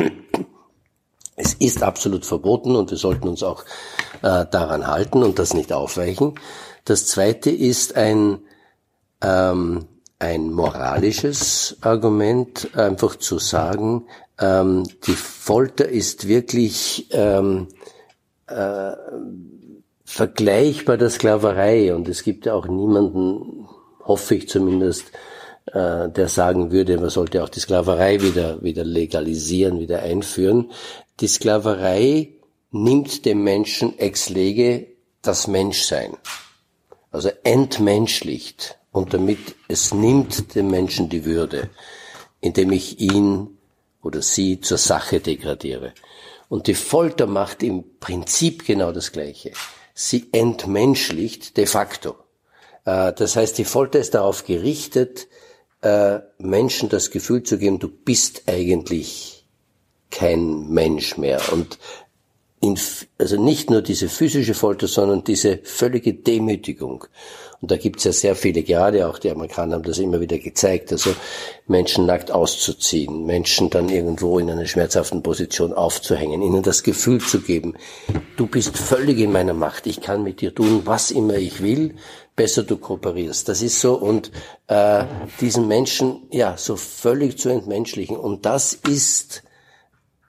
[1.37, 3.65] Es ist absolut verboten und wir sollten uns auch
[4.21, 6.35] äh, daran halten und das nicht aufweichen.
[6.85, 8.39] Das zweite ist ein,
[9.21, 9.85] ähm,
[10.17, 14.05] ein moralisches Argument, einfach zu sagen,
[14.39, 17.67] ähm, die Folter ist wirklich ähm,
[18.47, 18.91] äh,
[20.05, 23.67] vergleichbar der Sklaverei und es gibt ja auch niemanden,
[24.03, 25.11] hoffe ich zumindest,
[25.67, 30.71] äh, der sagen würde, man sollte auch die Sklaverei wieder, wieder legalisieren, wieder einführen.
[31.19, 32.29] Die Sklaverei
[32.71, 34.87] nimmt dem Menschen ex lege
[35.21, 36.17] das Menschsein.
[37.11, 41.69] Also entmenschlicht und damit es nimmt dem Menschen die Würde,
[42.41, 43.57] indem ich ihn
[44.03, 45.93] oder sie zur Sache degradiere.
[46.47, 49.51] Und die Folter macht im Prinzip genau das Gleiche
[49.95, 52.15] sie entmenschlicht de facto.
[52.83, 55.27] Äh, das heißt, die Folter ist darauf gerichtet,
[55.81, 59.47] äh, Menschen das Gefühl zu geben, du bist eigentlich
[60.11, 61.41] kein Mensch mehr.
[61.51, 61.79] Und
[62.61, 62.77] in,
[63.17, 67.05] also nicht nur diese physische Folter, sondern diese völlige Demütigung.
[67.65, 70.37] Und da gibt es ja sehr viele, gerade auch die Amerikaner haben das immer wieder
[70.37, 71.15] gezeigt, also
[71.65, 77.41] Menschen nackt auszuziehen, Menschen dann irgendwo in einer schmerzhaften Position aufzuhängen, ihnen das Gefühl zu
[77.41, 77.73] geben,
[78.37, 81.95] du bist völlig in meiner Macht, ich kann mit dir tun, was immer ich will,
[82.35, 83.49] besser du kooperierst.
[83.49, 84.29] Das ist so und
[84.67, 85.05] äh,
[85.41, 89.41] diesen Menschen ja so völlig zu entmenschlichen und das ist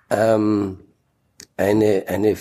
[0.08, 0.78] ähm,
[1.58, 2.38] eine eine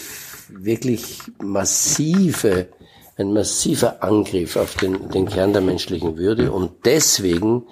[0.48, 2.70] wirklich massive
[3.18, 7.68] ein massiver Angriff auf den, den Kern der menschlichen Würde und deswegen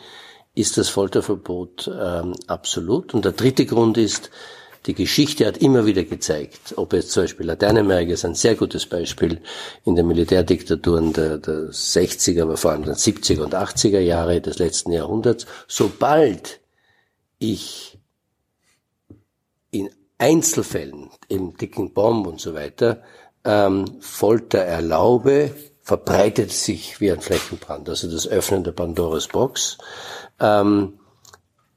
[0.55, 3.13] ist das Folterverbot ähm, absolut.
[3.13, 4.29] Und der dritte Grund ist,
[4.85, 8.85] die Geschichte hat immer wieder gezeigt, ob jetzt zum Beispiel Lateinamerika ist ein sehr gutes
[8.85, 9.41] Beispiel
[9.85, 14.59] in den Militärdiktaturen der, der 60er, aber vor allem der 70er und 80er Jahre des
[14.59, 16.59] letzten Jahrhunderts, sobald
[17.39, 17.97] ich
[19.71, 23.01] in Einzelfällen, im dicken Bomb und so weiter,
[23.45, 25.51] ähm, Folter erlaube,
[25.81, 27.89] verbreitet sich wie ein Flächenbrand.
[27.89, 29.77] Also das Öffnen der Pandoras Box.
[30.39, 30.93] Ähm,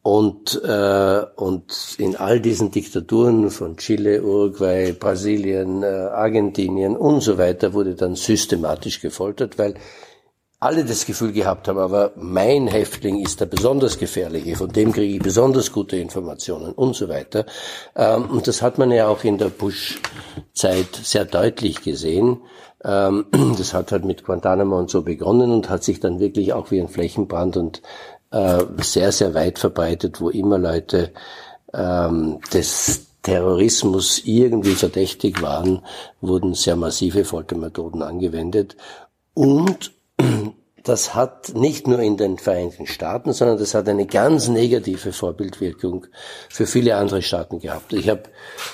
[0.03, 7.39] und, äh, und in all diesen Diktaturen von Chile, Uruguay, Brasilien, äh, Argentinien und so
[7.39, 9.75] weiter wurde dann systematisch gefoltert, weil
[10.67, 15.15] alle das Gefühl gehabt haben, aber mein Häftling ist der besonders gefährliche, von dem kriege
[15.15, 17.47] ich besonders gute Informationen und so weiter.
[17.95, 22.43] Ähm, und das hat man ja auch in der Bush-Zeit sehr deutlich gesehen.
[22.85, 23.27] Ähm,
[23.59, 26.81] das hat halt mit Guantanamo und so begonnen und hat sich dann wirklich auch wie
[26.81, 27.83] ein Flächenbrand und
[28.33, 31.13] äh, sehr, sehr weit verbreitet, wo immer Leute
[31.73, 35.83] ähm, des Terrorismus irgendwie verdächtig waren,
[36.21, 38.77] wurden sehr massive Foltermethoden angewendet.
[39.35, 39.93] Und
[40.89, 46.07] das hat nicht nur in den Vereinigten Staaten, sondern das hat eine ganz negative Vorbildwirkung
[46.49, 47.93] für viele andere Staaten gehabt.
[47.93, 48.23] Ich habe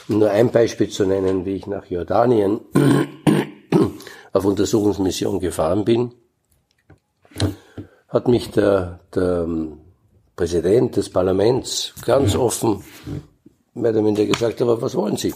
[0.09, 2.61] nur ein Beispiel zu nennen, wie ich nach Jordanien
[4.33, 6.13] auf Untersuchungsmission gefahren bin,
[8.09, 9.49] hat mich der, der
[10.37, 12.85] Präsident des Parlaments ganz offen
[13.75, 15.35] mehr oder minder gesagt, aber was wollen Sie?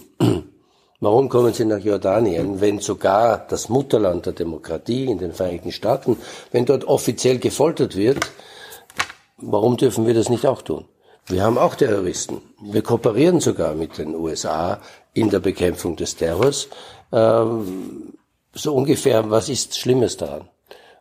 [1.01, 6.17] Warum kommen Sie nach Jordanien, wenn sogar das Mutterland der Demokratie in den Vereinigten Staaten,
[6.53, 8.19] wenn dort offiziell gefoltert wird,
[9.37, 10.87] warum dürfen wir das nicht auch tun?
[11.27, 12.41] Wir haben auch Terroristen.
[12.63, 14.81] Wir kooperieren sogar mit den USA
[15.13, 16.69] in der Bekämpfung des Terrors.
[17.13, 18.15] Ähm,
[18.55, 20.49] so ungefähr, was ist Schlimmes daran?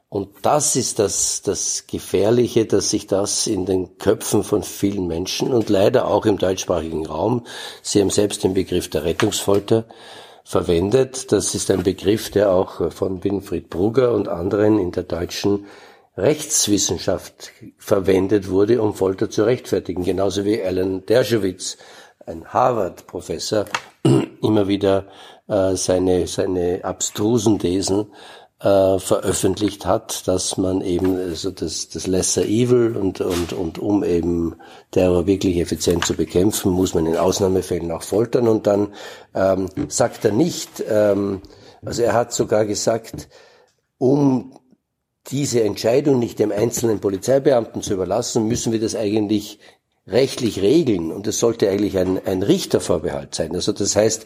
[0.09, 5.51] Und das ist das, das Gefährliche, dass sich das in den Köpfen von vielen Menschen
[5.53, 7.45] und leider auch im deutschsprachigen Raum,
[7.81, 9.85] Sie haben selbst den Begriff der Rettungsfolter
[10.43, 11.31] verwendet.
[11.31, 15.65] Das ist ein Begriff, der auch von Winfried Brugger und anderen in der deutschen
[16.15, 20.03] Rechtswissenschaft verwendet wurde, um Folter zu rechtfertigen.
[20.03, 21.77] Genauso wie Alan Dershowitz,
[22.25, 23.65] ein Harvard-Professor,
[24.41, 25.07] immer wieder
[25.47, 28.13] äh, seine, seine abstrusen Thesen
[28.65, 34.03] äh, veröffentlicht hat, dass man eben also das, das Lesser Evil und, und, und um
[34.03, 34.55] eben
[34.89, 38.93] Terror wirklich effizient zu bekämpfen, muss man in Ausnahmefällen auch foltern und dann
[39.35, 41.43] ähm, sagt er nicht, ähm,
[41.85, 43.29] also er hat sogar gesagt,
[43.99, 44.59] um
[45.27, 49.59] diese Entscheidung nicht dem einzelnen Polizeibeamten zu überlassen, müssen wir das eigentlich
[50.07, 53.55] rechtlich regeln, und es sollte eigentlich ein, ein Richtervorbehalt sein.
[53.55, 54.25] Also das heißt,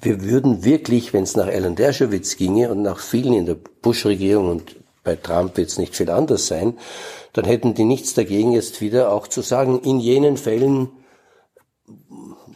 [0.00, 4.48] wir würden wirklich, wenn es nach Alan Dershowitz ginge und nach vielen in der Bush-Regierung
[4.48, 6.78] und bei Trump wird es nicht viel anders sein,
[7.32, 10.88] dann hätten die nichts dagegen, jetzt wieder auch zu sagen, in jenen Fällen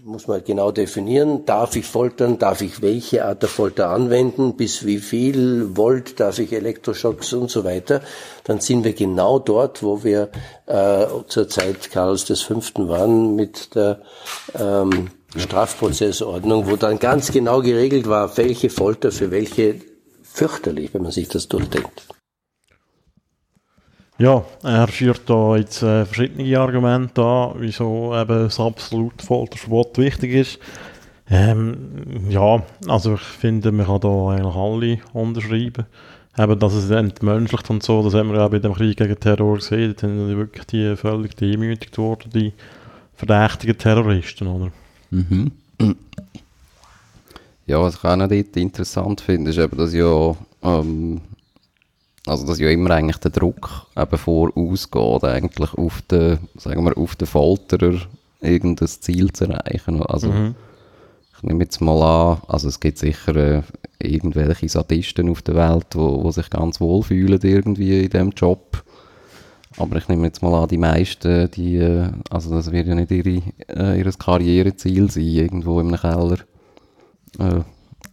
[0.09, 4.87] muss man genau definieren, darf ich foltern, darf ich welche Art der Folter anwenden, bis
[4.87, 8.01] wie viel Volt darf ich Elektroschocks und so weiter,
[8.45, 10.31] dann sind wir genau dort, wo wir
[10.67, 12.61] äh, zur Zeit Karls V.
[12.89, 14.01] waren mit der
[14.59, 19.77] ähm, Strafprozessordnung, wo dann ganz genau geregelt war, welche Folter für welche
[20.23, 22.07] fürchterlich, wenn man sich das durchdenkt.
[24.19, 30.33] Ja, er führt da jetzt äh, verschiedene Argumente an, wieso eben das absolute Folterverbot wichtig
[30.33, 30.59] ist.
[31.31, 35.87] Ähm, ja, also ich finde, man kann da eigentlich alle unterschreiben.
[36.37, 39.57] Eben, dass es entmenschlicht und so, das haben wir ja bei dem Krieg gegen Terror
[39.57, 39.95] gesehen.
[39.95, 42.53] Da sind wirklich die völlig demütigt worden, die
[43.15, 44.73] verdächtigen Terroristen, oder?
[45.11, 45.53] Mhm.
[47.67, 51.21] Ja, was ich auch noch dort interessant finde, ist eben, dass ja ähm,
[52.29, 57.17] also, dass ja immer eigentlich der Druck eben vorausgeht, eigentlich auf den, sagen wir, auf
[57.17, 58.01] den Folterer
[58.41, 60.03] irgendein Ziel zu erreichen.
[60.03, 60.55] Also, mhm.
[61.37, 63.63] ich nehme jetzt mal an, also es gibt sicher äh,
[63.99, 68.85] irgendwelche Sadisten auf der Welt, wo, wo sich ganz wohl fühlen irgendwie in diesem Job.
[69.79, 73.11] Aber ich nehme jetzt mal an, die meisten, die, äh, also das wird ja nicht
[73.11, 76.39] ihre, äh, ihr Karriereziel sein, irgendwo einem Keller
[77.39, 77.61] äh,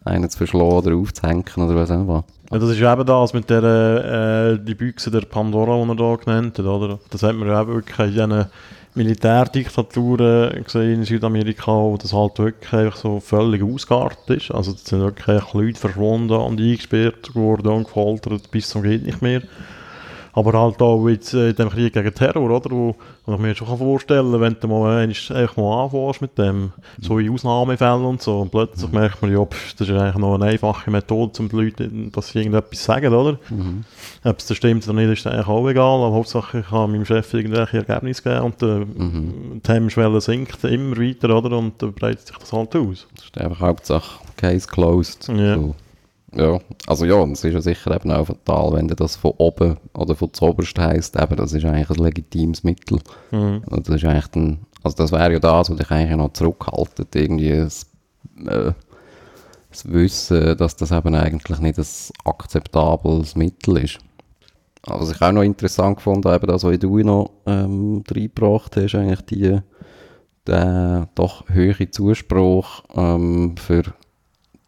[0.04, 2.24] einen zu verschlagen oder aufzuhängen oder was auch immer.
[2.52, 6.16] Ja, das ist eben das mit der äh, die Büchse der Pandora, die er da
[6.16, 7.00] genannt hat, oder?
[7.10, 8.46] Das hat man ja auch wirklich in diesen
[8.94, 14.52] Militärdiktaturen gesehen in Südamerika, wo das halt wirklich so völlig ausgeartet ist.
[14.52, 19.22] Also da sind wirklich Leute verschwunden und eingesperrt worden und gefoltert bis zum geht nicht
[19.22, 19.42] mehr.
[20.36, 22.70] Aber halt auch jetzt äh, in dem Krieg gegen Terror, oder?
[22.70, 22.96] Wo,
[23.26, 27.18] wo ich mir schon vorstellen kann, wenn du mal eigentlich mal anfängst mit dem, so
[27.20, 29.00] in Ausnahmefällen und so, und plötzlich mhm.
[29.00, 32.30] merkt man, ja, pff, das ist eigentlich noch eine einfache Methode, um den Leuten, dass
[32.30, 33.40] sie irgendetwas sagen, oder?
[33.50, 33.86] Mhm.
[34.26, 37.34] Ob es stimmt oder nicht, ist eigentlich auch egal, aber Hauptsache ich kann meinem Chef
[37.34, 39.62] irgendwelche Ergebnisse geben und äh, mhm.
[39.66, 41.58] die Hemmschwelle sinkt immer weiter, oder?
[41.58, 43.08] Und dann breitet sich das halt aus.
[43.16, 45.30] Das ist einfach Hauptsache Case closed.
[45.30, 45.56] Ja.
[45.56, 45.76] So.
[46.36, 50.16] Ja, also ja, es ist ja sicher eben auch fatal, wenn das von oben oder
[50.16, 53.00] von zuoberst heisst, eben, das ist eigentlich ein legitimes Mittel.
[53.32, 53.64] Mhm.
[53.70, 57.16] Und das ist eigentlich dann, also das wäre ja das, was dich eigentlich noch zurückhaltet,
[57.16, 57.86] irgendwie das,
[58.46, 58.74] äh,
[59.70, 61.86] das Wissen, dass das eben eigentlich nicht ein
[62.26, 64.00] akzeptables Mittel ist.
[64.86, 68.96] Also, was ich auch noch interessant fand, eben das, was du noch ähm, reingebracht hast,
[68.96, 69.60] eigentlich die,
[70.46, 73.84] der doch höhere Zuspruch ähm, für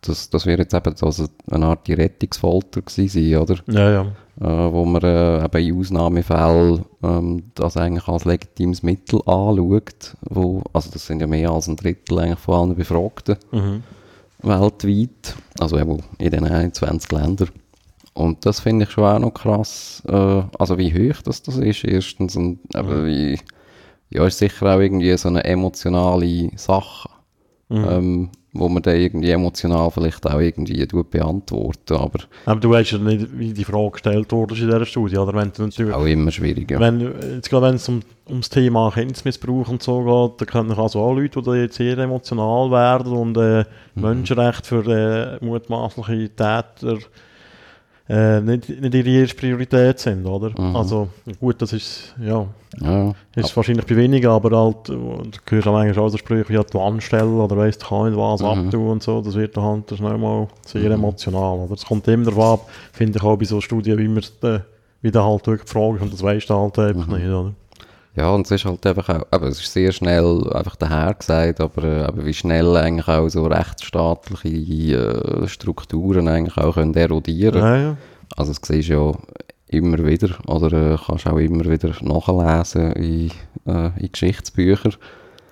[0.01, 3.55] das, das wäre jetzt eben also eine Art die Rettungsfolter gewesen oder?
[3.67, 4.01] Ja, ja.
[4.39, 10.61] Äh, wo man äh, eben in Ausnahmefällen ähm, das eigentlich als legitimes Mittel anschaut, wo,
[10.73, 13.81] also das sind ja mehr als ein Drittel eigentlich von allen Befragten mhm.
[14.43, 17.49] weltweit, also eben in den 21 Ländern.
[18.13, 21.83] Und das finde ich schon auch noch krass, äh, also wie hoch das, das ist
[21.83, 23.05] erstens und eben mhm.
[23.07, 23.39] wie,
[24.11, 27.09] ja, ist sicher auch irgendwie so eine emotionale Sache.
[27.69, 27.85] Mhm.
[27.89, 32.97] Ähm, wo man dann irgendwie emotional vielleicht auch irgendwie beantworten aber, aber du weißt ja
[32.97, 35.33] nicht, wie die Frage gestellt wurde in dieser Studie, oder?
[35.33, 36.79] Wenn natürlich, auch immer schwieriger.
[36.79, 40.99] Wenn, jetzt gerade wenn es um, ums Thema Kindesmissbrauch und so geht, dann können also
[40.99, 43.65] auch Leute, die jetzt sehr emotional werden und äh,
[43.95, 44.01] mhm.
[44.01, 46.97] Menschenrecht für äh, mutmaßliche Täter
[48.09, 50.49] äh, nicht, nicht ihre erste Priorität sind, oder?
[50.59, 50.75] Mhm.
[50.75, 52.47] Also gut, das ist, ja,
[52.79, 53.13] ja.
[53.35, 56.79] ist wahrscheinlich bei wenigen, aber halt, du hörst auch eigentlich auch so Sprüche wie die
[56.79, 58.47] anstellen oder weißt, kann nicht was mhm.
[58.47, 60.91] abtun und so, das wird dann halt schnell mal sehr mhm.
[60.91, 61.73] emotional, oder?
[61.73, 64.59] Es kommt immer darauf ab, finde ich auch bei so Studien, wie man äh,
[65.01, 67.13] wie da halt wirklich fragt und das weißt du halt einfach mhm.
[67.15, 67.53] nicht, oder?
[68.17, 71.61] Ja, und es ist halt einfach auch, aber es ist sehr schnell einfach daher gesagt,
[71.61, 77.61] aber, äh, aber wie schnell eigentlich auch so rechtsstaatliche äh, Strukturen eigentlich auch können erodieren
[77.61, 77.97] ja, ja.
[78.35, 79.11] Also das siehst ja
[79.67, 83.31] immer wieder, oder äh, kannst auch immer wieder nachlesen in,
[83.67, 84.95] äh, in Geschichtsbüchern.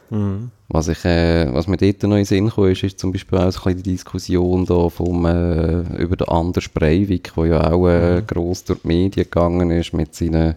[0.10, 0.49] Mhm.
[0.67, 3.38] Was, ich, äh, was mir dort noch in den Sinn kam, ist, ist zum Beispiel
[3.38, 8.21] auch so die Diskussion da vom, äh, über den Anders Breivik, der ja auch äh,
[8.21, 8.28] mhm.
[8.28, 10.56] gross durch die Medien gegangen ist mit seinen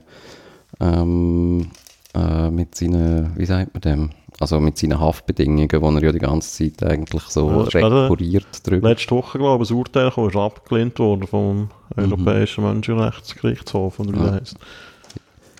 [0.81, 1.71] ähm,
[2.15, 4.11] äh, mit seinen, wie sagt man dem?
[4.41, 8.91] Also mit seinen Haftbedingungen, wo er ja die ganze Zeit eigentlich so ja, rekurriert drüber.
[8.91, 11.69] Letzte Woche, glaube ich, ein Urteil kam, ist abgelehnt worden vom mhm.
[11.97, 14.33] Europäischen Menschenrechtsgerichtshof, oder wie ja.
[14.33, 14.57] heißt.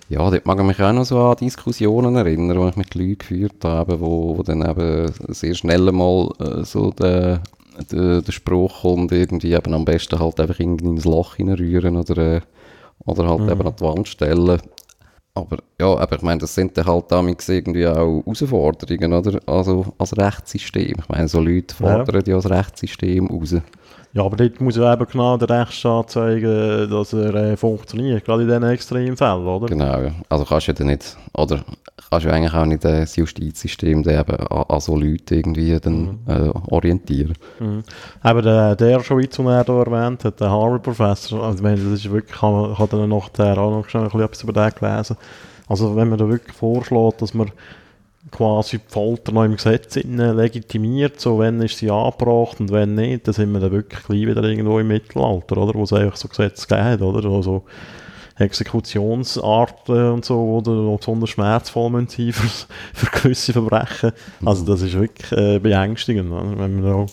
[0.07, 3.17] Ja, dort mag ich mich auch noch so an Diskussionen erinnern, die ich mit Leuten
[3.17, 7.41] geführt habe, wo, wo dann eben sehr schnell mal äh, so der,
[7.91, 12.17] der, der Spruch kommt, irgendwie eben am besten halt einfach irgendwie ins Loch hineinrühren oder,
[12.17, 12.41] äh,
[13.05, 13.49] oder halt mhm.
[13.49, 14.59] eben an die Wand stellen.
[15.33, 19.39] Aber ja, aber ich meine, das sind dann halt damit irgendwie auch Herausforderungen, oder?
[19.45, 20.95] Also als Rechtssystem.
[20.99, 23.55] Ich meine, so Leute fordern ja, ja das Rechtssystem raus.
[24.11, 28.41] Ja, aber dort muss ja eben genau der Rechtsstaat zeigen, dass er äh, funktioniert, gerade
[28.41, 29.67] in diesen extremen Fällen, oder?
[29.67, 30.11] Genau, ja.
[30.29, 31.63] Also kannst du ja nicht, oder
[32.09, 36.01] kannst du eigentlich auch nicht das Justizsystem dann eben an, an so Leute irgendwie dann,
[36.01, 36.19] mhm.
[36.25, 37.35] äh, orientieren.
[37.59, 37.83] Mhm.
[38.25, 41.93] Eben der, der Schweiz, den er hier erwähnt hat, der Harvard-Professor, also ich meine, das
[41.93, 45.17] ist wirklich, kann dann nachher auch noch schnell etwas über den gelesen.
[45.67, 47.51] Also wenn man da wirklich vorschlägt, dass man
[48.31, 53.27] quasi die Folter noch im Gesetz legitimiert, so wenn ist sie angebracht und wenn nicht,
[53.27, 56.27] dann sind wir dann wirklich gleich wieder irgendwo im Mittelalter, oder, wo es eigentlich so
[56.27, 57.63] Gesetze gegeben oder, also
[58.37, 64.13] Exekutionsarten und so, oder besonders schmerzvoll sein für, für gewisse Verbrechen.
[64.45, 66.57] Also das ist wirklich äh, beängstigend, oder?
[66.57, 67.05] wenn man da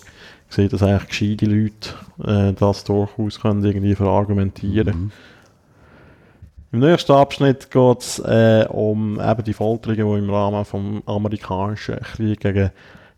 [0.48, 1.90] sieht, dass eigentlich gescheite Leute
[2.24, 5.02] äh, das durchaus können irgendwie verargumentieren können.
[5.05, 5.12] Mhm.
[6.72, 12.00] Im nächsten Abschnitt geht es äh, um eben die Folterungen, die im Rahmen des amerikanischen
[12.00, 12.70] Krieg gegen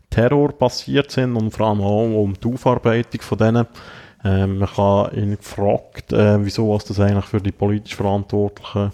[0.09, 3.67] Terror passiert sind und vor allem auch um die Aufarbeitung von denen.
[4.23, 8.91] Ähm, man kann ihn gefragt, äh, wieso was das eigentlich für die politisch Verantwortlichen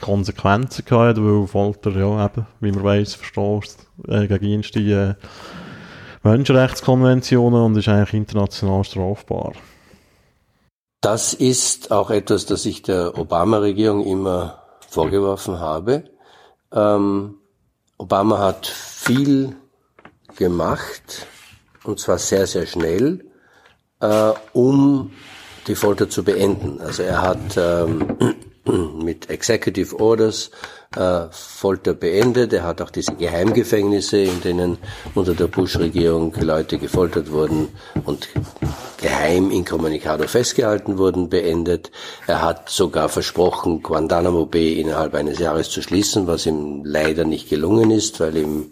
[0.00, 5.14] Konsequenzen gehabt, weil Folter ja eben, wie man weiß, verstößt äh, gegen die äh,
[6.22, 9.52] Menschenrechtskonventionen und ist eigentlich international strafbar.
[11.00, 16.04] Das ist auch etwas, das ich der Obama-Regierung immer vorgeworfen habe.
[16.72, 17.36] Ähm,
[17.98, 19.56] Obama hat viel
[20.36, 21.26] gemacht,
[21.84, 23.24] und zwar sehr, sehr schnell,
[24.00, 25.12] äh, um
[25.68, 26.80] die Folter zu beenden.
[26.80, 28.34] Also er hat ähm,
[29.04, 30.50] mit Executive Orders
[30.96, 32.52] äh, Folter beendet.
[32.52, 34.78] Er hat auch diese Geheimgefängnisse, in denen
[35.14, 37.68] unter der Bush-Regierung Leute gefoltert wurden
[38.04, 38.28] und
[39.00, 41.90] geheim incommunicado festgehalten wurden, beendet.
[42.26, 47.48] Er hat sogar versprochen, Guantanamo Bay innerhalb eines Jahres zu schließen, was ihm leider nicht
[47.48, 48.70] gelungen ist, weil ihm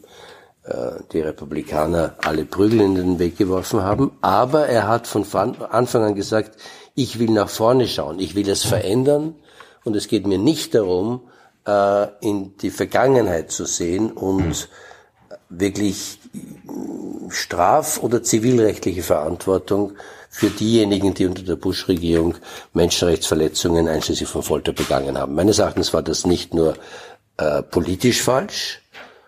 [0.64, 4.12] äh, die Republikaner alle Prügel in den Weg geworfen haben.
[4.20, 5.24] Aber er hat von
[5.70, 6.58] Anfang an gesagt,
[6.94, 9.34] ich will nach vorne schauen, ich will es verändern
[9.84, 11.20] und es geht mir nicht darum,
[11.66, 14.68] äh, in die Vergangenheit zu sehen und
[15.48, 16.18] wirklich
[17.28, 19.92] straf- oder zivilrechtliche Verantwortung
[20.30, 22.34] für diejenigen, die unter der Bush-Regierung
[22.72, 25.34] Menschenrechtsverletzungen einschließlich von Folter begangen haben.
[25.34, 26.74] Meines Erachtens war das nicht nur
[27.38, 28.82] äh, politisch falsch,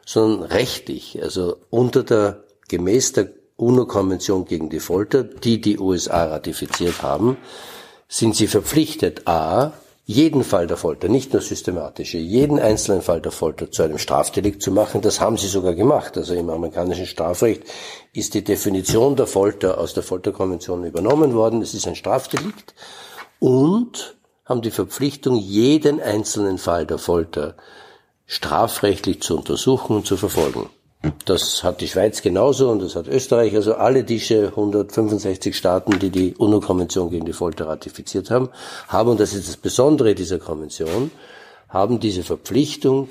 [0.04, 1.18] sondern rechtlich.
[1.22, 7.38] Also unter der gemäß der UNO-Konvention gegen die Folter, die die USA ratifiziert haben,
[8.08, 9.72] sind sie verpflichtet, a,
[10.08, 14.62] jeden Fall der Folter, nicht nur systematische, jeden einzelnen Fall der Folter zu einem Strafdelikt
[14.62, 15.02] zu machen.
[15.02, 16.16] Das haben sie sogar gemacht.
[16.16, 17.64] Also im amerikanischen Strafrecht
[18.14, 21.60] ist die Definition der Folter aus der Folterkonvention übernommen worden.
[21.60, 22.74] Es ist ein Strafdelikt
[23.38, 24.16] und
[24.46, 27.54] haben die Verpflichtung, jeden einzelnen Fall der Folter
[28.24, 30.70] strafrechtlich zu untersuchen und zu verfolgen.
[31.24, 36.10] Das hat die Schweiz genauso und das hat Österreich, also alle diese 165 Staaten, die
[36.10, 38.48] die UNO-Konvention gegen die Folter ratifiziert haben,
[38.88, 41.12] haben, und das ist das Besondere dieser Konvention,
[41.68, 43.08] haben diese Verpflichtung,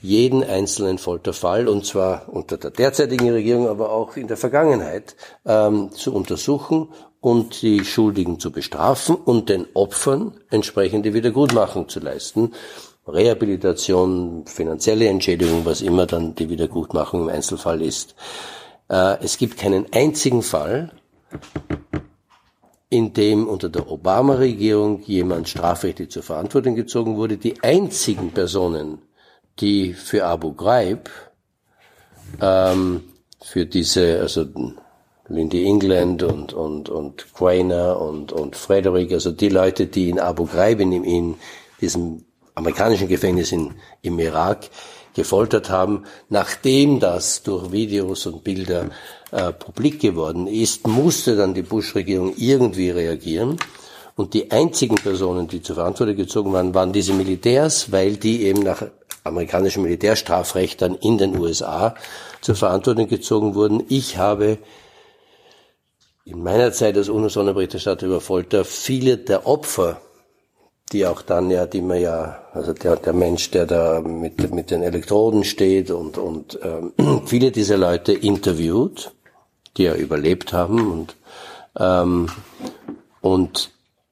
[0.00, 5.90] jeden einzelnen Folterfall, und zwar unter der derzeitigen Regierung, aber auch in der Vergangenheit, ähm,
[5.90, 12.52] zu untersuchen und die Schuldigen zu bestrafen und den Opfern entsprechende Wiedergutmachung zu leisten.
[13.06, 18.14] Rehabilitation, finanzielle Entschädigung, was immer dann die Wiedergutmachung im Einzelfall ist.
[18.88, 20.92] Äh, es gibt keinen einzigen Fall,
[22.90, 27.36] in dem unter der Obama-Regierung jemand strafrechtlich zur Verantwortung gezogen wurde.
[27.36, 28.98] Die einzigen Personen,
[29.60, 31.10] die für Abu Ghraib,
[32.40, 33.04] ähm,
[33.42, 34.46] für diese, also
[35.28, 40.46] Lindy England und, und, und Quainer und, und Frederick, also die Leute, die in Abu
[40.46, 41.34] Ghraib in, in
[41.80, 42.25] diesem
[42.56, 44.70] amerikanischen Gefängnis in, im Irak
[45.14, 48.90] gefoltert haben, nachdem das durch Videos und Bilder
[49.30, 53.56] äh, publik geworden ist, musste dann die Bush-Regierung irgendwie reagieren.
[54.14, 58.62] Und die einzigen Personen, die zur Verantwortung gezogen waren, waren diese Militärs, weil die eben
[58.62, 58.82] nach
[59.24, 61.94] amerikanischem Militärstrafrecht dann in den USA
[62.40, 63.84] zur Verantwortung gezogen wurden.
[63.88, 64.58] Ich habe
[66.24, 70.00] in meiner Zeit als UNO-Sonderberichterstatter über Folter viele der Opfer
[70.92, 74.70] die auch dann ja, die man ja, also der, der Mensch, der da mit, mit
[74.70, 76.92] den Elektroden steht und, und ähm,
[77.26, 79.12] viele dieser Leute interviewt,
[79.76, 81.16] die ja überlebt haben und,
[81.78, 82.28] ähm,
[83.20, 83.70] und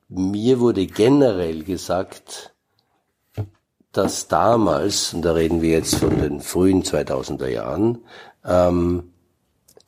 [0.08, 2.52] mir wurde generell gesagt,
[3.92, 8.04] dass damals, und da reden wir jetzt von den frühen 2000er Jahren,
[8.44, 9.12] ähm,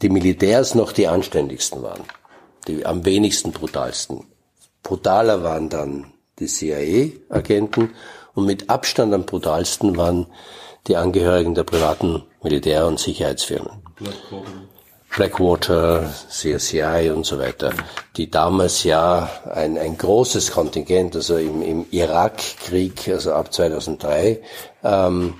[0.03, 2.05] die Militärs noch die anständigsten waren,
[2.68, 4.24] die am wenigsten brutalsten.
[4.82, 7.95] Brutaler waren dann die CIA-Agenten
[8.37, 10.26] Und mit Abstand am brutalsten waren
[10.87, 13.82] die Angehörigen der privaten Militär- und Sicherheitsfirmen.
[15.16, 17.72] Blackwater, CSCI und so weiter,
[18.18, 24.43] die damals ja ein, ein großes Kontingent, also im, im Irakkrieg, also ab 2003,
[24.84, 25.34] ähm,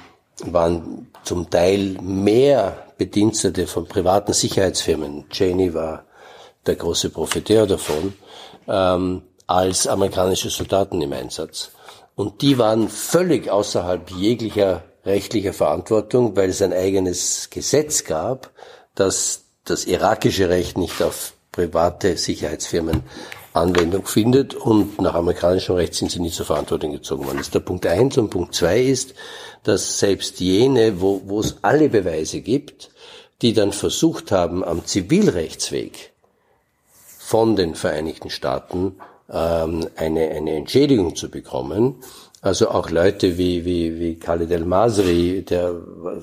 [0.47, 5.28] waren zum Teil mehr Bedienstete von privaten Sicherheitsfirmen.
[5.28, 6.05] Cheney war
[6.64, 8.14] der große Profiteur davon,
[8.66, 11.70] ähm, als amerikanische Soldaten im Einsatz.
[12.14, 18.51] Und die waren völlig außerhalb jeglicher rechtlicher Verantwortung, weil es ein eigenes Gesetz gab,
[18.94, 23.03] das das irakische Recht nicht auf private Sicherheitsfirmen
[23.53, 27.38] Anwendung findet und nach amerikanischem Recht sind sie nicht zur Verantwortung gezogen worden.
[27.38, 29.14] Das ist der Punkt eins und Punkt zwei ist,
[29.62, 32.90] dass selbst jene, wo, wo es alle Beweise gibt,
[33.42, 36.12] die dann versucht haben, am Zivilrechtsweg
[37.18, 38.97] von den Vereinigten Staaten
[39.31, 41.97] ähm, eine, eine Entschädigung zu bekommen,
[42.43, 45.74] also auch Leute wie, wie, wie Khalid El-Masri, der,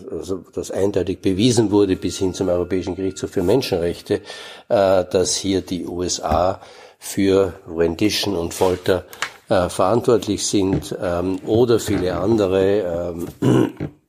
[0.09, 4.21] also das eindeutig bewiesen wurde bis hin zum Europäischen Gerichtshof für Menschenrechte,
[4.69, 6.61] äh, dass hier die USA
[6.97, 9.05] für Rendition und Folter
[9.49, 13.25] äh, verantwortlich sind ähm, oder viele andere,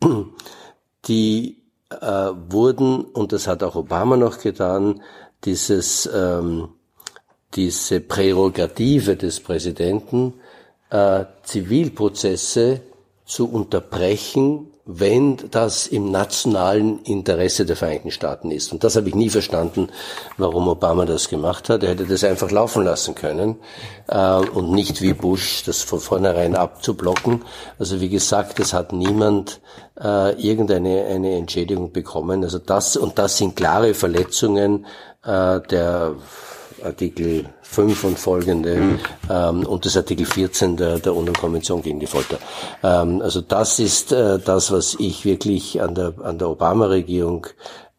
[0.00, 0.28] ähm,
[1.08, 5.02] die äh, wurden, und das hat auch Obama noch getan,
[5.44, 6.68] dieses, ähm,
[7.54, 10.34] diese Prärogative des Präsidenten,
[10.90, 12.80] äh, Zivilprozesse
[13.24, 18.70] zu unterbrechen, wenn das im nationalen Interesse der Vereinigten Staaten ist.
[18.70, 19.88] Und das habe ich nie verstanden,
[20.36, 21.82] warum Obama das gemacht hat.
[21.82, 23.56] Er hätte das einfach laufen lassen können
[24.08, 27.44] äh, und nicht wie Bush das von vornherein abzublocken.
[27.78, 29.60] Also wie gesagt, es hat niemand
[29.98, 32.44] äh, irgendeine eine Entschädigung bekommen.
[32.44, 34.84] Also das und das sind klare Verletzungen
[35.24, 36.14] äh, der
[36.84, 38.98] Artikel 5 und folgende mhm.
[39.30, 42.38] ähm, und das Artikel 14 der, der UNO-Konvention gegen die Folter.
[42.82, 47.46] Ähm, also das ist äh, das, was ich wirklich an der, an der Obama-Regierung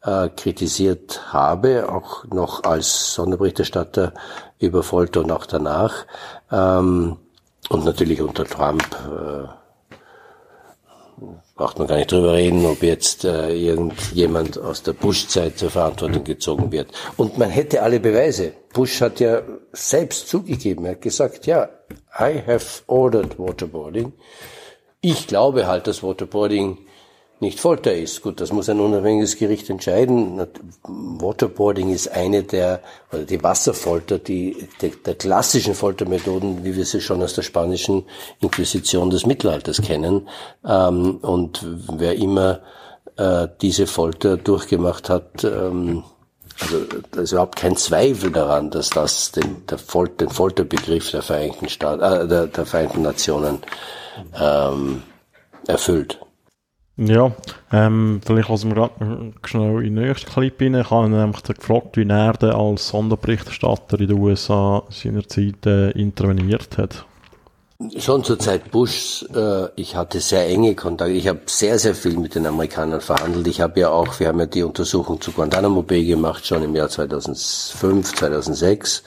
[0.04, 4.14] äh, kritisiert habe, auch noch als Sonderberichterstatter
[4.60, 6.06] über Folter und auch danach.
[6.52, 7.18] Ähm,
[7.70, 9.65] und natürlich unter Trump äh,
[11.56, 16.26] braucht man gar nicht drüber reden, ob jetzt äh, irgendjemand aus der Bush-Zeit zur Verantwortung
[16.26, 16.90] gezogen wird.
[17.16, 18.54] Und man hätte alle Beweise.
[18.74, 19.42] Bush hat ja
[19.72, 21.70] selbst zugegeben, er hat gesagt, ja,
[22.20, 24.12] I have ordered waterboarding.
[25.00, 26.80] Ich glaube halt, dass Waterboarding
[27.40, 28.22] nicht Folter ist.
[28.22, 30.46] Gut, das muss ein unabhängiges Gericht entscheiden.
[30.84, 32.82] Waterboarding ist eine der,
[33.12, 38.06] oder die Wasserfolter, die, der, der klassischen Foltermethoden, wie wir sie schon aus der spanischen
[38.40, 40.28] Inquisition des Mittelalters kennen.
[40.66, 41.66] Ähm, und
[41.98, 42.62] wer immer
[43.18, 46.04] äh, diese Folter durchgemacht hat, ähm,
[46.62, 51.22] also da ist überhaupt kein Zweifel daran, dass das den, der Fol den Folterbegriff der
[51.22, 53.60] Vereinigten Staaten, äh, der, der Vereinten Nationen
[54.40, 55.04] ähm,
[55.68, 56.25] erfüllt.
[56.98, 57.34] Ja,
[57.74, 60.76] ähm, vielleicht lassen wir gerade schnell in den nächsten Clip rein.
[60.76, 66.78] Ich habe ihn nämlich gefragt, wie er als Sonderberichterstatter in den USA seinerzeit äh, interveniert
[66.78, 67.06] hat.
[67.98, 71.12] Schon zur Zeit Bushs, äh, ich hatte sehr enge Kontakte.
[71.12, 73.48] Ich habe sehr, sehr viel mit den Amerikanern verhandelt.
[73.48, 76.74] Ich habe ja auch, wir haben ja die Untersuchung zu Guantanamo Bay gemacht, schon im
[76.74, 79.04] Jahr 2005, 2006.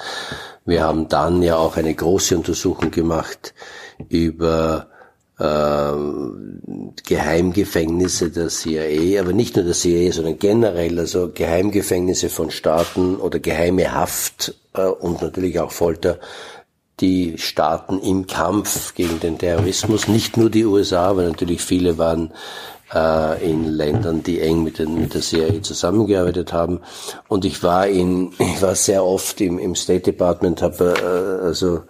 [0.67, 3.55] Wir haben dann ja auch eine große Untersuchung gemacht
[4.11, 4.89] über
[5.39, 5.93] äh,
[7.07, 13.39] Geheimgefängnisse der CIA, aber nicht nur der CIA, sondern generell, also Geheimgefängnisse von Staaten oder
[13.39, 16.19] geheime Haft äh, und natürlich auch Folter,
[17.01, 22.33] die Staaten im Kampf gegen den Terrorismus, nicht nur die USA, weil natürlich viele waren
[22.93, 26.81] äh, in Ländern, die eng mit, den, mit der CIA zusammengearbeitet haben.
[27.29, 30.95] Und ich war in, ich war sehr oft im, im State Department, habe
[31.43, 31.83] äh, also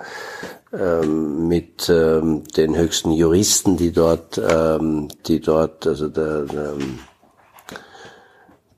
[0.70, 6.98] mit ähm, den höchsten Juristen, die dort, ähm, die dort, also der, der ähm,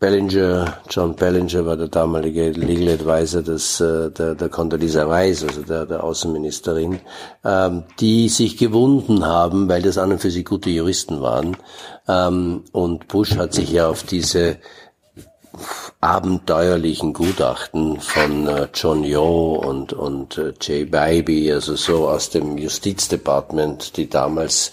[0.00, 5.60] Bellinger, John Bellinger war der damalige Legal Advisor des, äh, der, der Condoleezza Rice, also
[5.60, 7.00] der, der Außenministerin,
[7.44, 11.54] ähm, die sich gewunden haben, weil das an und für sich gute Juristen waren.
[12.08, 14.56] Ähm, und Bush hat sich ja auf diese
[16.00, 22.56] abenteuerlichen Gutachten von äh, John Yo und, und äh, Jay Bybee, also so aus dem
[22.56, 24.72] Justizdepartement, die damals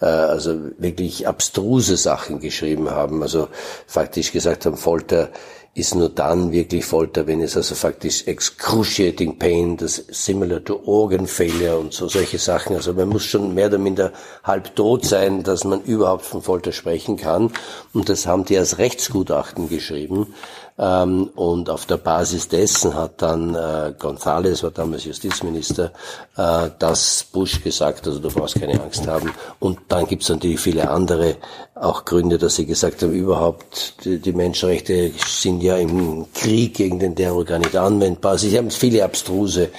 [0.00, 3.48] äh, also wirklich abstruse Sachen geschrieben haben, also
[3.86, 5.30] faktisch gesagt haben, Folter
[5.74, 11.26] ist nur dann wirklich Folter, wenn es also faktisch excruciating pain, das similar to organ
[11.26, 12.74] failure und so solche Sachen.
[12.74, 14.12] Also man muss schon mehr oder minder
[14.42, 17.52] halb tot sein, dass man überhaupt von Folter sprechen kann.
[17.92, 20.34] Und das haben die als Rechtsgutachten geschrieben.
[20.78, 25.92] Ähm, und auf der Basis dessen hat dann äh, González, war damals Justizminister,
[26.36, 29.32] äh, das Bush gesagt, also du brauchst keine Angst haben.
[29.58, 31.36] Und dann gibt es natürlich viele andere
[31.74, 37.00] auch Gründe, dass sie gesagt haben, überhaupt die, die Menschenrechte sind ja im Krieg gegen
[37.00, 38.32] den Terror gar nicht anwendbar.
[38.32, 39.70] Also sie haben viele abstruse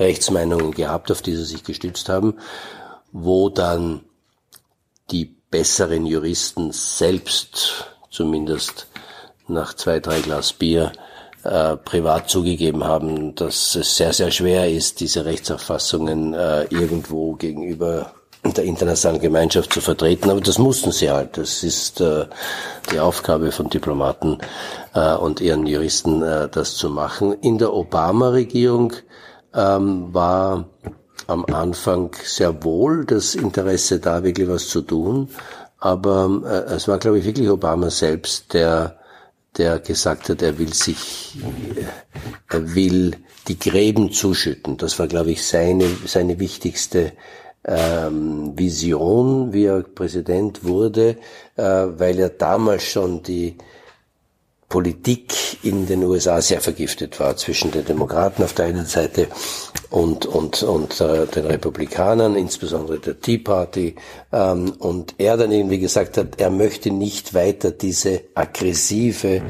[0.00, 2.34] Rechtsmeinungen gehabt, auf die sie sich gestützt haben,
[3.12, 4.00] wo dann
[5.12, 8.88] die besseren Juristen selbst zumindest
[9.48, 10.92] nach zwei, drei Glas Bier
[11.44, 18.12] äh, privat zugegeben haben, dass es sehr, sehr schwer ist, diese Rechtsauffassungen äh, irgendwo gegenüber
[18.44, 20.30] der internationalen Gemeinschaft zu vertreten.
[20.30, 21.36] Aber das mussten sie halt.
[21.36, 22.26] Das ist äh,
[22.92, 24.38] die Aufgabe von Diplomaten
[24.94, 27.32] äh, und ihren Juristen, äh, das zu machen.
[27.40, 28.92] In der Obama-Regierung
[29.54, 30.66] ähm, war
[31.26, 35.28] am Anfang sehr wohl das Interesse da, wirklich was zu tun.
[35.78, 38.97] Aber äh, es war, glaube ich, wirklich Obama selbst, der,
[39.58, 41.36] der gesagt hat, er will sich,
[41.76, 43.16] äh, er will
[43.48, 44.76] die Gräben zuschütten.
[44.76, 47.12] Das war, glaube ich, seine, seine wichtigste
[47.64, 51.16] ähm, Vision, wie er Präsident wurde,
[51.56, 53.56] äh, weil er damals schon die
[54.68, 59.28] Politik in den USA sehr vergiftet war zwischen den Demokraten auf der einen Seite
[59.88, 63.94] und, und, und äh, den Republikanern, insbesondere der Tea Party.
[64.30, 69.42] Ähm, und er dann irgendwie gesagt hat, er möchte nicht weiter diese aggressive,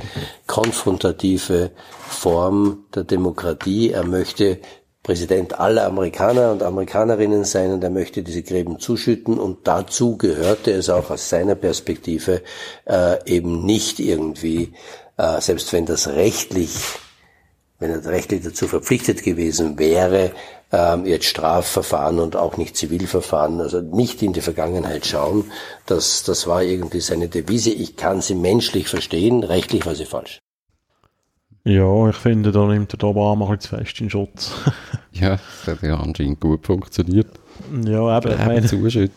[0.47, 1.73] konfrontative
[2.07, 3.91] Form der Demokratie.
[3.91, 4.61] Er möchte
[5.03, 10.71] Präsident aller Amerikaner und Amerikanerinnen sein und er möchte diese Gräben zuschütten und dazu gehörte
[10.71, 12.43] es auch aus seiner Perspektive
[12.85, 14.75] äh, eben nicht irgendwie
[15.19, 16.71] äh, selbst wenn das rechtlich,
[17.79, 20.33] wenn er rechtlich dazu verpflichtet gewesen wäre,
[20.73, 25.51] ähm, jetzt Strafverfahren und auch nicht Zivilverfahren, also nicht in die Vergangenheit schauen,
[25.87, 27.71] das, das war irgendwie seine Devise.
[27.71, 30.39] Ich kann sie menschlich verstehen, rechtlich war sie falsch.
[31.65, 34.53] Ja, ich finde, da nimmt der Obama ein zu fest in Schutz.
[35.13, 37.29] ja, das hat ja anscheinend gut funktioniert.
[37.85, 38.33] Ja, eben.
[38.33, 39.11] Ich meine,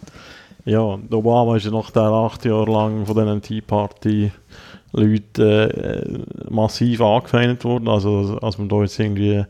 [0.66, 4.32] ja, der Obama ist ja nach der acht Jahre lang von diesen Tea Party
[4.92, 7.88] Leute äh, massiv angefeindet worden.
[7.88, 9.46] Also, als man da jetzt irgendwie,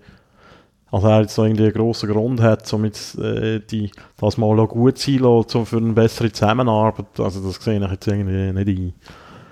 [0.92, 4.68] also er jetzt so irgendwie einen grossen Grund hat, um jetzt äh, die, das mal
[4.68, 7.20] gut sein lassen, für eine bessere Zusammenarbeit.
[7.20, 8.94] Also, das sehe ich jetzt irgendwie nicht ein.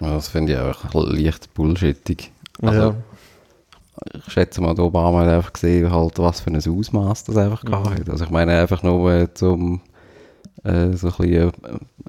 [0.01, 2.31] Ja, das finde ich auch leicht bullshittig.
[2.61, 2.95] Also, ja.
[4.13, 7.63] Ich schätze mal, der Obama hat einfach gesehen, halt, was für ein Ausmaß das einfach
[7.63, 7.89] mhm.
[7.89, 8.09] hat.
[8.09, 9.81] Also, ich meine, einfach nur äh, zum
[10.63, 11.51] äh, so ein, bisschen,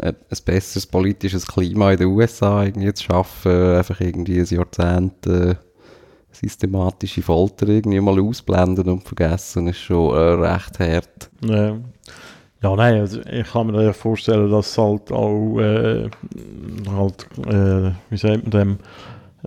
[0.00, 5.26] äh, ein besseres politisches Klima in den USA irgendwie zu schaffen, einfach irgendwie ein Jahrzehnt
[5.26, 5.54] äh,
[6.32, 11.30] systematische Folter irgendwie mal ausblenden und vergessen, ist schon äh, recht hart.
[11.42, 11.76] Ja.
[12.62, 16.10] Ja, nein, also ich kann mir vorstellen, dass halt auch äh,
[16.94, 18.78] halt, äh, wie sagt man dem,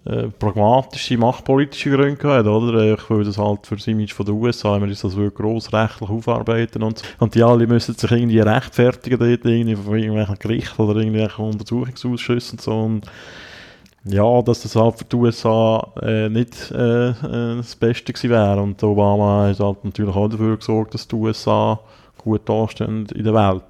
[0.05, 2.93] äh, pragmatische, machtpolitische Gründe gehabt, oder?
[2.93, 7.01] Ich will das halt für das Image von den USA, wir das grossrechtlich aufarbeiten und
[7.19, 12.57] Und die alle müssen sich irgendwie rechtfertigen dort, irgendwie von irgendwelchen Gerichten oder irgendwelchen Untersuchungsausschüssen
[12.57, 12.79] und so.
[12.79, 13.05] Und
[14.05, 18.61] ja, dass das halt für die USA äh, nicht äh, äh, das Beste gewesen wäre.
[18.61, 21.79] Und Obama hat halt natürlich auch dafür gesorgt, dass die USA
[22.17, 23.63] gut dastehen in der Welt.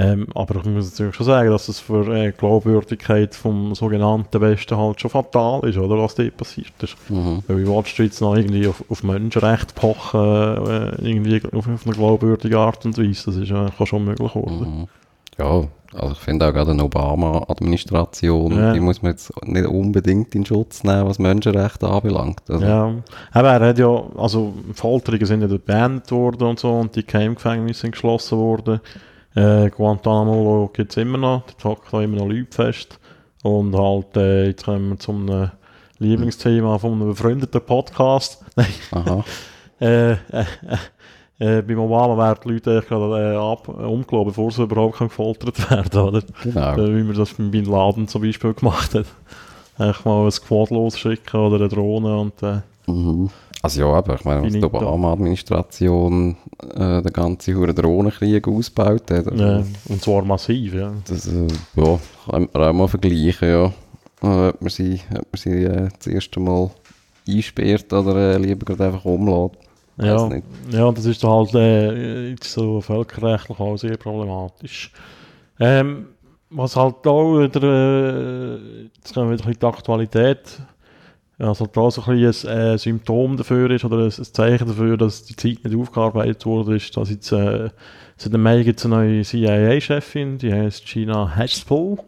[0.00, 4.40] Ähm, aber ich muss natürlich schon sagen, dass es für die äh, Glaubwürdigkeit vom sogenannten
[4.40, 6.96] Westen halt schon fatal ist, oder, was dort passiert ist.
[7.08, 7.42] Mhm.
[7.48, 11.84] Weil wie willst du jetzt noch irgendwie auf, auf Menschenrechte pochen, äh, irgendwie auf, auf,
[11.84, 14.60] eine glaubwürdige Art und Weise, das ist, äh, kann schon möglich werden.
[14.60, 14.88] Mhm.
[15.36, 18.72] Ja, also ich finde auch gerade eine Obama-Administration, ja.
[18.72, 22.42] die muss man jetzt nicht unbedingt in Schutz nehmen, was Menschenrechte anbelangt.
[22.48, 22.64] Also.
[22.64, 22.94] Ja,
[23.32, 27.82] aber er hat ja, also Folterungen sind ja beendet worden und so und die Keimgefängnisse
[27.82, 28.80] sind geschlossen worden.
[29.38, 32.98] Äh, Guantanamo gibt es immer noch, dort hocken da immer noch Leute fest.
[33.44, 35.48] Und halt, äh, jetzt kommen wir zum äh,
[35.98, 38.44] Lieblingsthema von einem befreundeten Podcast.
[38.90, 39.24] Aha.
[39.80, 40.16] äh, äh,
[41.38, 46.00] äh, beim Obama werden die Leute gerade äh, ab, umgelassen, bevor sie überhaupt gefoltert werden,
[46.00, 46.22] oder?
[46.42, 46.72] Genau.
[46.72, 49.06] Äh, wie man das bei Bin Laden zum Beispiel gemacht hat.
[49.78, 52.58] Einfach mal ein Squad losschicken oder eine Drohne und äh,
[52.88, 53.30] mhm.
[53.62, 56.36] Also ja, aber ich meine, was die Obama-Administration
[56.74, 59.26] äh, den ganzen Huren Drohnenkrieg ausgebaut hat.
[59.26, 60.92] Also, ja, und zwar massiv, ja.
[61.08, 61.98] Das äh, ja,
[62.30, 63.72] kann man auch mal vergleichen, ja.
[64.22, 66.70] Äh, ob man sie, ob man sie äh, das erste Mal
[67.28, 69.56] einsperrt oder äh, lieber gerade einfach umlässt.
[70.00, 70.30] Ja,
[70.70, 74.92] ja, das ist halt äh, so völkerrechtlich auch sehr problematisch.
[75.58, 76.06] Ähm,
[76.50, 80.60] was halt auch wieder, äh, jetzt kommen wir wieder in die Aktualität
[81.38, 85.24] also da so ein, ein äh, Symptom dafür ist oder ein, ein, Zeichen dafür, dass
[85.24, 87.70] die Zeit nicht aufgearbeitet wurde, ist, dass jetzt äh,
[88.16, 91.98] seit dem Mai gibt es eine neue CIA-Chefin, die heißt Gina Haspel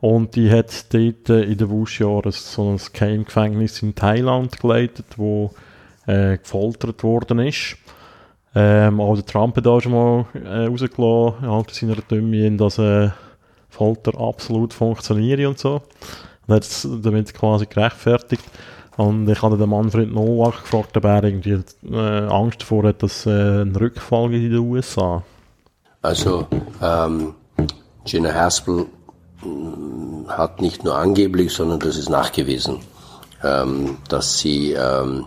[0.00, 5.50] Und die hat dort in den Wuschjahren so ein Geheimgefängnis in Thailand geleitet, wo
[6.06, 7.76] äh, gefoltert worden ist.
[8.54, 12.78] Ähm, auch der Trump hat auch schon mal äh, rausgelassen, halt in seiner Dümme, dass
[12.78, 13.10] äh,
[13.68, 15.82] Folter absolut funktioniert und so.
[16.50, 18.44] Hat es damit quasi gerechtfertigt.
[18.96, 23.24] Und ich habe den Manfred Nowak gefragt, ob er irgendwie äh, Angst davor hat, dass
[23.24, 25.22] äh, ein Rückfall gibt in den USA.
[26.02, 26.46] Also,
[26.82, 27.34] ähm,
[28.04, 28.86] Gina Haspel
[29.42, 32.80] mm, hat nicht nur angeblich, sondern das ist nachgewiesen,
[33.42, 35.26] ähm, dass sie ähm,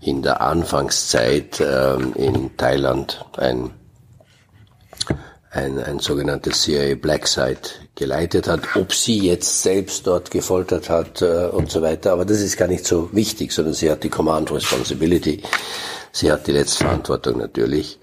[0.00, 3.70] in der Anfangszeit ähm, in Thailand ein,
[5.50, 8.60] ein, ein sogenanntes CIA Black Site geleitet hat.
[8.76, 12.68] Ob sie jetzt selbst dort gefoltert hat äh, und so weiter, aber das ist gar
[12.68, 15.42] nicht so wichtig, sondern sie hat die Command Responsibility.
[16.12, 17.98] Sie hat die letzte Verantwortung natürlich.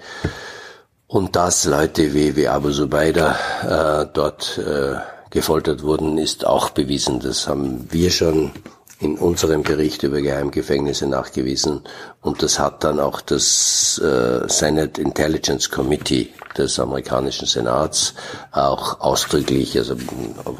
[1.07, 4.95] Und dass Leute wie, wie Abu Zubaydah äh, dort äh,
[5.29, 7.19] gefoltert wurden, ist auch bewiesen.
[7.21, 8.51] Das haben wir schon
[8.99, 11.81] in unserem Bericht über Geheimgefängnisse nachgewiesen
[12.21, 18.13] und das hat dann auch das äh, Senate Intelligence Committee des amerikanischen Senats
[18.51, 19.95] auch ausdrücklich, also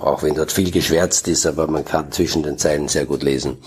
[0.01, 3.57] auch wenn dort viel geschwärzt ist, aber man kann zwischen den Zeilen sehr gut lesen,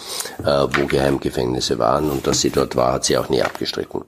[0.45, 4.05] äh, wo Geheimgefängnisse waren und dass sie dort war, hat sie auch nie abgestritten.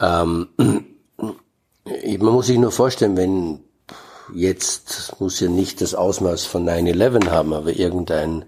[0.00, 3.60] Ähm, man muss sich nur vorstellen, wenn
[4.34, 8.46] jetzt muss ja nicht das Ausmaß von 9-11 haben, aber irgendein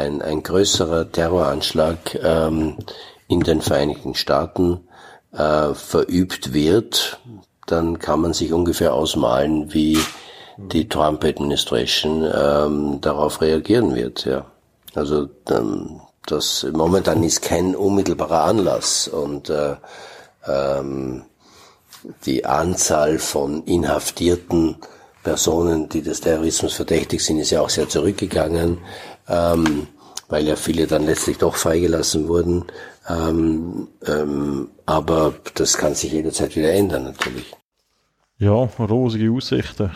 [0.00, 2.78] ein, ein größerer Terroranschlag ähm,
[3.28, 4.80] in den Vereinigten Staaten
[5.32, 7.20] äh, verübt wird,
[7.66, 9.98] dann kann man sich ungefähr ausmalen, wie
[10.56, 14.24] die Trump Administration ähm, darauf reagieren wird.
[14.24, 14.46] Ja.
[14.94, 19.76] Also ähm, das momentan ist kein unmittelbarer Anlass und äh,
[20.46, 21.22] ähm,
[22.24, 24.76] die Anzahl von inhaftierten
[25.22, 28.78] Personen, die des Terrorismus verdächtig sind, ist ja auch sehr zurückgegangen
[29.30, 29.86] ähm,
[30.28, 32.64] weil ja viele dann letztlich doch freigelassen wurden.
[33.08, 37.52] Ähm, ähm, aber das kann sich jederzeit wieder ändern natürlich.
[38.38, 39.90] Ja, rosige Aussichten.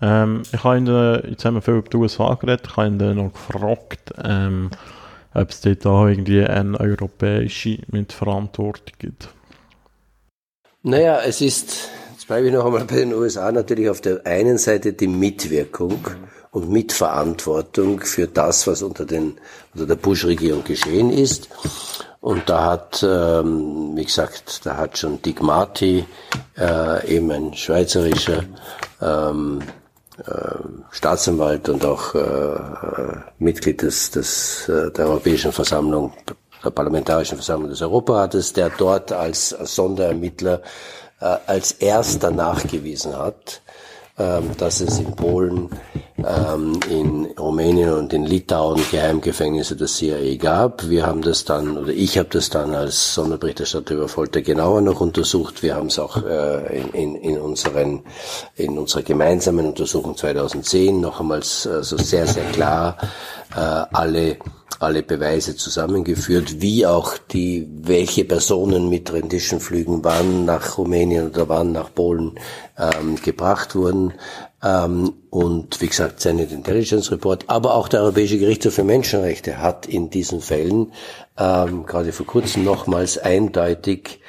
[0.00, 3.16] Ähm, ich habe ihn, jetzt haben wir viel über die USA geredet, ich habe ihn
[3.16, 4.70] noch gefragt, ähm,
[5.34, 9.28] ob es dort auch irgendwie eine europäische Mitverantwortung gibt.
[10.82, 14.58] Naja, es ist, jetzt bleibe ich noch einmal bei den USA, natürlich auf der einen
[14.58, 19.36] Seite die Mitwirkung mhm und Mitverantwortung für das, was unter, den,
[19.74, 21.50] unter der Bush-Regierung geschehen ist.
[22.22, 26.06] Und da hat, ähm, wie gesagt, da hat schon Dick Marty,
[26.56, 28.44] äh, eben ein schweizerischer
[29.02, 29.60] ähm,
[30.16, 30.32] äh,
[30.92, 36.14] Staatsanwalt und auch äh, äh Mitglied des, des, äh, der Europäischen Versammlung,
[36.64, 40.62] der Parlamentarischen Versammlung des Europarates, der dort als, als Sonderermittler
[41.20, 43.60] äh, als erster nachgewiesen hat,
[44.16, 45.68] dass es in Polen,
[46.18, 50.88] ähm, in Rumänien und in Litauen Geheimgefängnisse der CIA gab.
[50.88, 55.00] Wir haben das dann, oder ich habe das dann als Sonderberichterstatter über Folter genauer noch
[55.00, 55.62] untersucht.
[55.62, 58.04] Wir haben es auch äh, in, in, in, unseren,
[58.54, 62.96] in unserer gemeinsamen Untersuchung 2010 noch einmal so sehr, sehr klar
[63.54, 64.38] äh, alle
[64.80, 71.72] alle Beweise zusammengeführt, wie auch die, welche Personen mit Renditionflügen wann nach Rumänien oder wann
[71.72, 72.38] nach Polen
[72.78, 74.14] ähm, gebracht wurden.
[74.62, 79.86] Ähm, und wie gesagt, Senate Intelligence Report, aber auch der Europäische Gerichtshof für Menschenrechte hat
[79.86, 80.92] in diesen Fällen
[81.38, 84.20] ähm, gerade vor kurzem nochmals eindeutig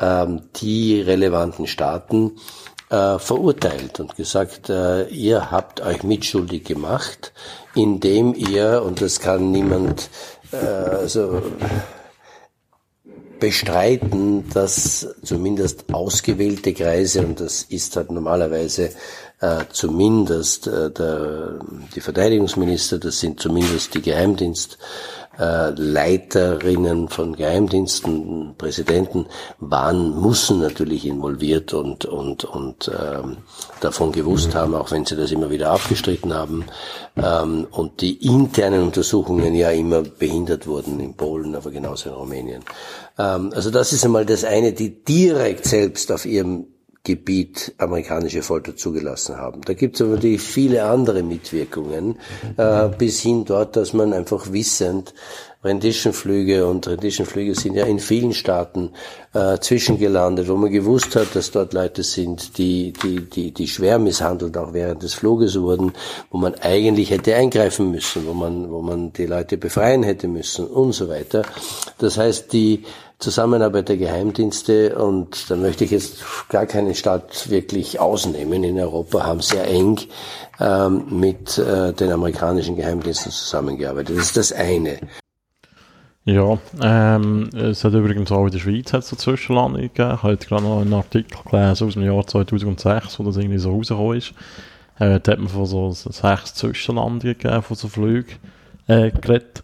[0.00, 2.32] ähm, die relevanten Staaten
[2.90, 7.32] äh, verurteilt und gesagt, äh, ihr habt euch mitschuldig gemacht,
[7.76, 10.10] indem ihr, und das kann niemand
[10.50, 11.42] äh, also
[13.38, 18.90] bestreiten, dass zumindest ausgewählte Kreise, und das ist halt normalerweise
[19.40, 21.58] äh, zumindest äh, der,
[21.94, 24.78] die Verteidigungsminister, das sind zumindest die Geheimdienst,
[25.38, 29.26] äh, Leiterinnen von Geheimdiensten, Präsidenten
[29.58, 33.38] waren, müssen natürlich involviert und, und, und ähm,
[33.80, 36.64] davon gewusst haben, auch wenn sie das immer wieder abgestritten haben.
[37.16, 42.62] Ähm, und die internen Untersuchungen ja immer behindert wurden in Polen, aber genauso in Rumänien.
[43.18, 46.66] Ähm, also das ist einmal das eine, die direkt selbst auf ihrem
[47.06, 49.60] Gebiet amerikanische Folter zugelassen haben.
[49.64, 52.18] Da gibt es aber natürlich viele andere Mitwirkungen,
[52.56, 55.14] äh, bis hin dort, dass man einfach wissend
[55.62, 58.90] Renditionflüge und Renditionflüge sind ja in vielen Staaten
[59.34, 63.98] äh, zwischengelandet, wo man gewusst hat, dass dort Leute sind, die, die, die, die schwer
[63.98, 65.92] misshandelt auch während des Fluges wurden,
[66.30, 70.66] wo man eigentlich hätte eingreifen müssen, wo man, wo man die Leute befreien hätte müssen
[70.66, 71.42] und so weiter.
[71.98, 72.84] Das heißt, die
[73.18, 79.24] Zusammenarbeit der Geheimdienste und da möchte ich jetzt gar keine Stadt wirklich ausnehmen in Europa,
[79.24, 80.00] haben sehr eng
[80.60, 84.18] ähm, mit äh, den amerikanischen Geheimdiensten zusammengearbeitet.
[84.18, 84.98] Das ist das eine.
[86.28, 90.14] Ja, ähm, es hat übrigens auch in der Schweiz hat so Zwischenlandungen gegeben.
[90.16, 93.70] Ich habe gerade noch einen Artikel gelesen aus dem Jahr 2006, wo das irgendwie so
[93.70, 94.34] rausgekommen ist.
[94.98, 98.34] Äh, da hat man von so sechs Zwischenlandungen gegeben, von so Flügen
[98.88, 99.62] äh, geredet.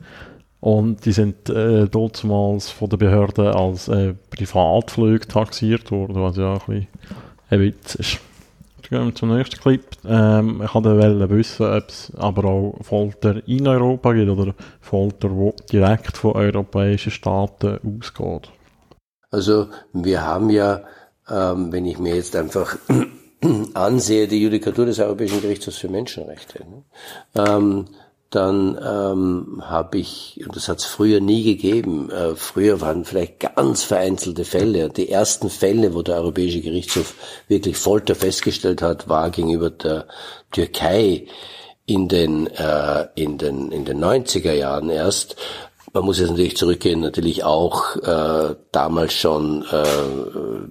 [0.63, 6.55] Und die sind äh, damals von der Behörde als äh, Privatflüge taxiert worden, was ja
[6.55, 6.87] auch ein
[7.53, 8.19] ein Witz ist.
[8.89, 9.85] Gehen wir zum nächsten Clip.
[10.05, 15.77] Ähm, ich wollte wissen, ob es aber auch Folter in Europa gibt oder Folter, die
[15.77, 18.51] direkt von europäischen Staaten ausgeht.
[19.31, 20.83] Also wir haben ja,
[21.31, 22.77] ähm, wenn ich mir jetzt einfach
[23.75, 26.65] ansehe, die Judikatur des Europäischen Gerichtshofs für Menschenrechte.
[26.65, 26.83] Ne?
[27.35, 27.87] Ähm,
[28.35, 33.41] dann ähm, habe ich, und das hat es früher nie gegeben, äh, früher waren vielleicht
[33.41, 34.89] ganz vereinzelte Fälle.
[34.89, 37.15] Die ersten Fälle, wo der Europäische Gerichtshof
[37.49, 40.07] wirklich Folter festgestellt hat, war gegenüber der
[40.51, 41.27] Türkei
[41.85, 45.37] in den, äh, in den, in den 90er Jahren erst.
[45.93, 49.85] Man muss jetzt natürlich zurückgehen, natürlich auch äh, damals schon äh,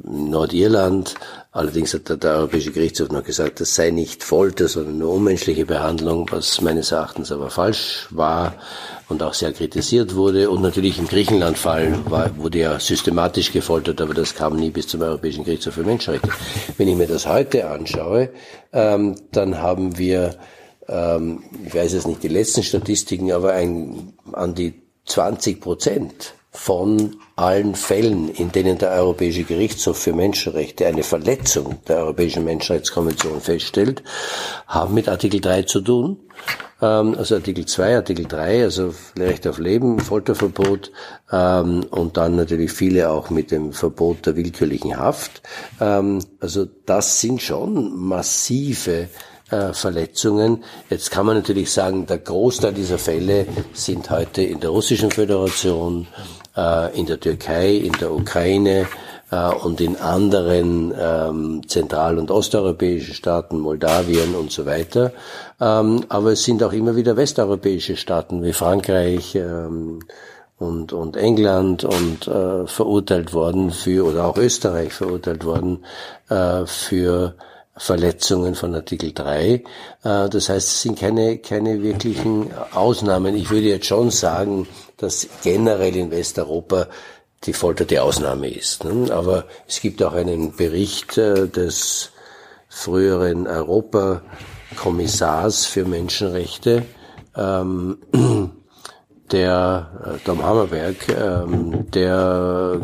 [0.03, 1.13] Nordirland,
[1.53, 6.27] Allerdings hat der, Europäische Gerichtshof noch gesagt, das sei nicht Folter, sondern nur unmenschliche Behandlung,
[6.31, 8.55] was meines Erachtens aber falsch war
[9.09, 10.49] und auch sehr kritisiert wurde.
[10.49, 12.05] Und natürlich im Griechenland-Fall
[12.37, 16.29] wurde ja systematisch gefoltert, aber das kam nie bis zum Europäischen Gerichtshof für Menschenrechte.
[16.77, 18.29] Wenn ich mir das heute anschaue,
[18.71, 20.37] ähm, dann haben wir,
[20.87, 27.15] ähm, ich weiß jetzt nicht die letzten Statistiken, aber ein, an die 20 Prozent von
[27.37, 34.03] allen Fällen, in denen der Europäische Gerichtshof für Menschenrechte eine Verletzung der Europäischen Menschenrechtskonvention feststellt,
[34.67, 36.17] haben mit Artikel 3 zu tun.
[36.81, 40.91] Ähm, also Artikel 2, Artikel 3, also Recht auf Leben, Folterverbot
[41.31, 45.41] ähm, und dann natürlich viele auch mit dem Verbot der willkürlichen Haft.
[45.79, 49.07] Ähm, also das sind schon massive
[49.51, 50.63] äh, Verletzungen.
[50.89, 56.07] Jetzt kann man natürlich sagen, der Großteil dieser Fälle sind heute in der Russischen Föderation,
[56.53, 58.87] in der Türkei, in der Ukraine
[59.31, 65.13] äh, und in anderen ähm, zentral- und osteuropäischen Staaten, Moldawien und so weiter.
[65.59, 69.99] Ähm, aber es sind auch immer wieder westeuropäische Staaten wie Frankreich, ähm,
[70.61, 75.83] und, und England und äh, verurteilt worden für, oder auch Österreich verurteilt worden
[76.29, 77.33] äh, für
[77.75, 79.53] Verletzungen von Artikel 3.
[79.53, 79.61] Äh,
[80.03, 83.35] das heißt, es sind keine, keine wirklichen Ausnahmen.
[83.35, 84.67] Ich würde jetzt schon sagen,
[85.01, 86.87] dass generell in Westeuropa
[87.43, 88.83] die Folter die Ausnahme ist.
[88.83, 89.11] Ne?
[89.11, 92.11] Aber es gibt auch einen Bericht äh, des
[92.69, 96.83] früheren Europakommissars für Menschenrechte,
[97.35, 97.97] ähm,
[99.31, 102.79] der äh, Tom Hammerberg, ähm, der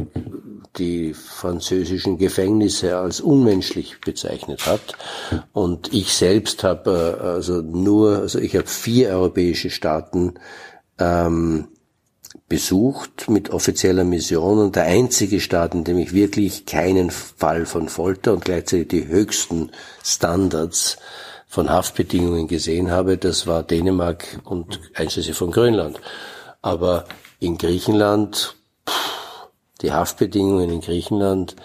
[0.77, 4.97] die französischen Gefängnisse als unmenschlich bezeichnet hat.
[5.53, 10.33] Und ich selbst habe äh, also nur, also ich habe vier europäische Staaten
[10.99, 11.67] ähm,
[12.49, 17.89] besucht mit offizieller Mission und der einzige Staat, in dem ich wirklich keinen Fall von
[17.89, 19.71] Folter und gleichzeitig die höchsten
[20.03, 20.97] Standards
[21.47, 25.99] von Haftbedingungen gesehen habe, das war Dänemark und einschließlich von Grönland.
[26.61, 27.05] Aber
[27.39, 28.55] in Griechenland,
[29.81, 31.55] die Haftbedingungen in Griechenland,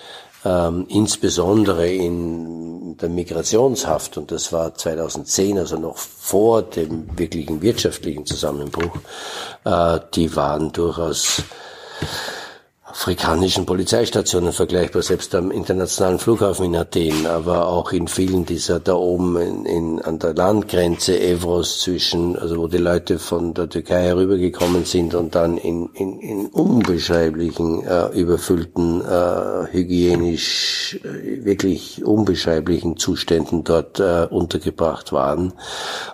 [0.45, 8.27] ähm, insbesondere in der Migrationshaft, und das war 2010, also noch vor dem wirklichen wirtschaftlichen
[8.27, 8.97] Zusammenbruch,
[9.65, 11.43] äh, die waren durchaus
[12.93, 18.95] afrikanischen Polizeistationen vergleichbar, selbst am internationalen Flughafen in Athen, aber auch in vielen dieser da
[18.95, 24.03] oben in, in, an der Landgrenze Evros zwischen, also wo die Leute von der Türkei
[24.03, 32.99] herübergekommen sind und dann in, in, in unbeschreiblichen, äh, überfüllten, äh, hygienisch äh, wirklich unbeschreiblichen
[32.99, 35.55] Zuständen dort äh, untergebracht waren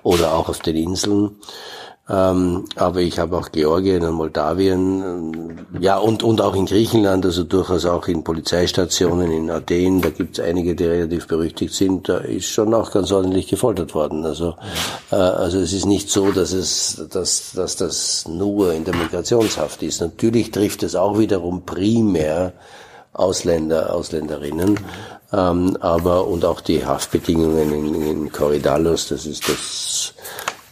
[0.04, 1.38] oder auch auf den Inseln.
[2.10, 7.26] Ähm, aber ich habe auch Georgien und Moldawien, ähm, ja, und, und auch in Griechenland,
[7.26, 12.08] also durchaus auch in Polizeistationen in Athen, da gibt es einige, die relativ berüchtigt sind,
[12.08, 14.24] da ist schon auch ganz ordentlich gefoltert worden.
[14.24, 14.54] Also,
[15.10, 19.82] äh, also es ist nicht so, dass es, dass, dass das nur in der Migrationshaft
[19.82, 20.00] ist.
[20.00, 22.54] Natürlich trifft es auch wiederum primär
[23.12, 24.80] Ausländer, Ausländerinnen,
[25.30, 30.14] ähm, aber und auch die Haftbedingungen in, in Korydallos, das ist das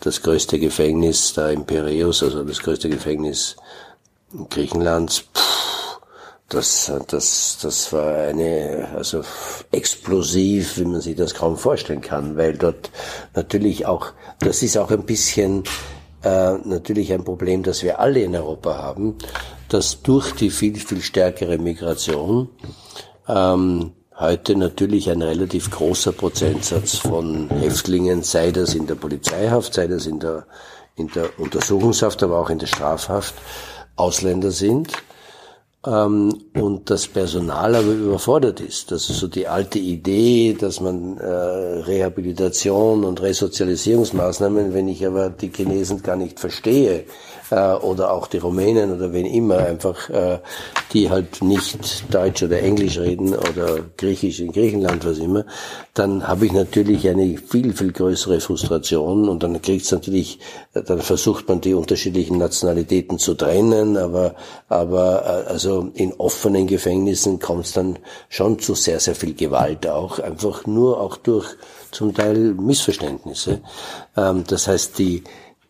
[0.07, 3.57] das größte Gefängnis da in Piräus, also das größte Gefängnis
[4.51, 6.01] Griechenlands, pff,
[6.49, 9.23] das, das, das war eine, also
[9.73, 12.91] explosiv, wie man sich das kaum vorstellen kann, weil dort
[13.35, 15.65] natürlich auch, das ist auch ein bisschen
[16.23, 19.17] äh, natürlich ein Problem, das wir alle in Europa haben.
[19.69, 22.49] dass durch die viel, viel stärkere Migration
[23.29, 29.87] ähm, heute natürlich ein relativ großer Prozentsatz von Häftlingen, sei das in der Polizeihaft, sei
[29.87, 30.47] das in der,
[30.97, 33.35] in der Untersuchungshaft, aber auch in der Strafhaft,
[33.97, 34.93] Ausländer sind
[35.87, 38.91] ähm, und das Personal aber überfordert ist.
[38.91, 45.31] Das ist so die alte Idee, dass man äh, Rehabilitation und Resozialisierungsmaßnahmen, wenn ich aber
[45.31, 47.05] die Chinesen gar nicht verstehe,
[47.51, 50.39] äh, oder auch die Rumänen oder wen immer, einfach äh,
[50.93, 55.45] die halt nicht Deutsch oder Englisch reden oder Griechisch in Griechenland, was immer,
[55.95, 60.39] dann habe ich natürlich eine viel, viel größere Frustration und dann kriegt es natürlich,
[60.73, 64.35] dann versucht man die unterschiedlichen Nationalitäten zu trennen, aber,
[64.69, 69.87] aber äh, also in offenen Gefängnissen kommt es dann schon zu sehr, sehr viel Gewalt
[69.87, 71.47] auch, einfach nur auch durch
[71.91, 73.61] zum Teil Missverständnisse.
[74.17, 75.25] Ähm, das heißt, die,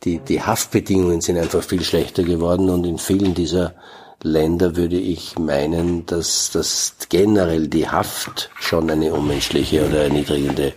[0.04, 3.74] die, die Haftbedingungen sind einfach viel schlechter geworden und in vielen dieser
[4.22, 10.72] Länder würde ich meinen, dass, dass generell die Haft schon eine unmenschliche oder erniedrigende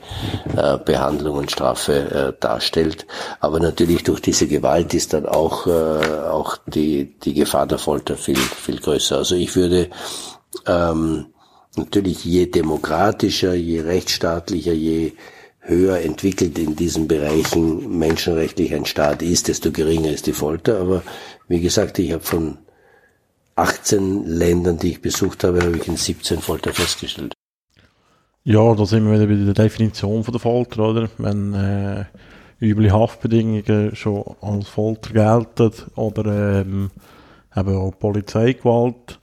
[0.55, 3.07] äh, Behandlung und Strafe äh, darstellt.
[3.39, 5.69] Aber natürlich durch diese Gewalt ist dann auch, äh,
[6.29, 9.17] auch die, die Gefahr der Folter viel, viel größer.
[9.17, 9.89] Also ich würde
[10.67, 11.27] ähm,
[11.77, 15.13] natürlich je demokratischer, je rechtsstaatlicher, je
[15.69, 20.79] höher entwickelt in diesen Bereichen menschenrechtlich ein Staat ist, desto geringer ist die Folter.
[20.79, 21.03] Aber
[21.47, 22.57] wie gesagt, ich habe von
[23.55, 27.33] 18 Ländern, die ich besucht habe, habe ich in 17 Folter festgestellt.
[28.43, 31.09] Ja, da sind wir wieder bei der Definition von der Folter, oder?
[31.17, 32.05] Wenn äh,
[32.61, 36.89] üble Haftbedingungen schon als Folter gelten oder ähm,
[37.55, 39.18] eben auch Polizeigewalt,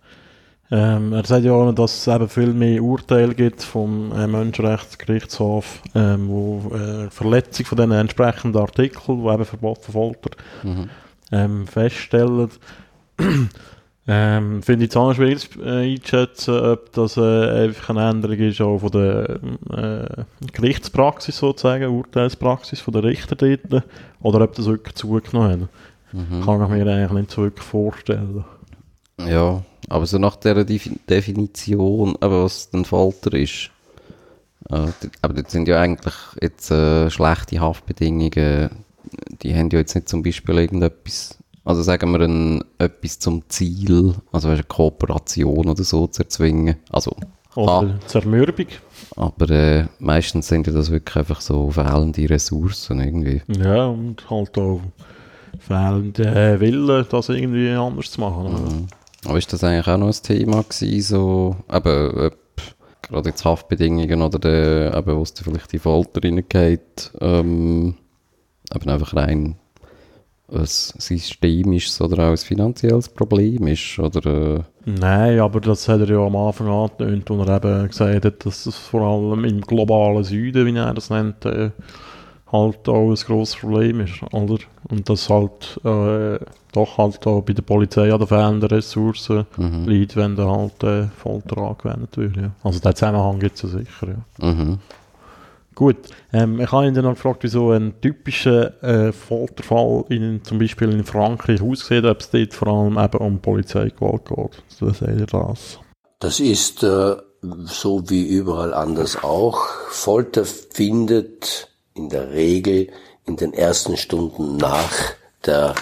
[0.71, 5.81] ähm, er sagt ja auch, dass es eben viel mehr Urteile gibt vom äh, Menschenrechtsgerichtshof,
[5.95, 10.31] ähm, wo äh, Verletzung von den entsprechenden Artikeln, die eben Verbot von Folter
[10.65, 10.91] mhm.
[11.31, 12.51] ähm, feststellen.
[14.09, 18.61] ähm, Finde ich es auch schwierig äh, einzuschätzen, ob das äh, einfach eine Änderung ist
[18.61, 19.39] auch von der
[19.71, 23.85] äh, Gerichtspraxis sozusagen, Urteilspraxis von der Richter dort,
[24.21, 25.69] oder ob das wirklich zugenommen hat.
[26.13, 26.45] Mhm.
[26.45, 28.45] Kann ich mir eigentlich nicht so wirklich vorstellen.
[29.21, 33.71] Ja, aber so nach dieser Definition, aber was ein Folter ist,
[34.69, 38.71] aber das sind ja eigentlich jetzt äh, schlechte Haftbedingungen,
[39.43, 44.15] die haben ja jetzt nicht zum Beispiel irgendetwas, also sagen wir ein, etwas zum Ziel,
[44.33, 47.17] also eine Kooperation oder so zu erzwingen, also
[47.55, 48.67] oder ah, Zermürbung.
[49.17, 53.41] Aber äh, meistens sind ja das wirklich einfach so fehlende Ressourcen irgendwie.
[53.49, 54.81] Ja, und halt auch
[55.59, 58.53] fehlende äh, Wille, das irgendwie anders zu machen.
[58.53, 58.87] Mhm.
[59.25, 62.31] Aber ist das eigentlich auch noch ein Thema gewesen, so, eben,
[63.03, 67.95] gerade jetzt Haftbedingungen oder der, eben, wo es vielleicht die Folter reingeht, ähm,
[68.75, 69.57] eben einfach rein
[70.49, 74.27] ein systemisches oder auch ein finanzielles Problem ist, oder?
[74.27, 78.47] Äh Nein, aber das hat er ja am Anfang angetönt, wo er eben gesagt hat,
[78.47, 81.71] dass es vor allem im globalen Süden, wie er das nennt, äh,
[82.53, 84.59] halt auch ein grosses Problem ist, oder?
[84.89, 86.39] Und das halt äh,
[86.73, 89.89] doch halt auch bei der Polizei an den fehlenden Ressourcen mhm.
[89.89, 92.37] liegt, wenn da halt äh, Folter angewendet wird.
[92.37, 92.51] Ja.
[92.63, 94.47] Also den Zusammenhang gibt es ja sicher, ja.
[94.47, 94.79] Mhm.
[95.75, 95.97] Gut,
[96.33, 100.91] ähm, ich habe ihn dann noch gefragt, wieso ein typischer äh, Folterfall in, zum Beispiel
[100.91, 104.63] in Frankreich aussieht, ob es dort vor allem eben um Polizeigewalt geht.
[104.69, 105.79] So seht ihr das?
[106.19, 107.17] Das ist äh,
[107.65, 109.67] so wie überall anders auch.
[109.91, 112.89] Folter findet in der Regel
[113.25, 114.93] in den ersten Stunden nach
[115.45, 115.75] der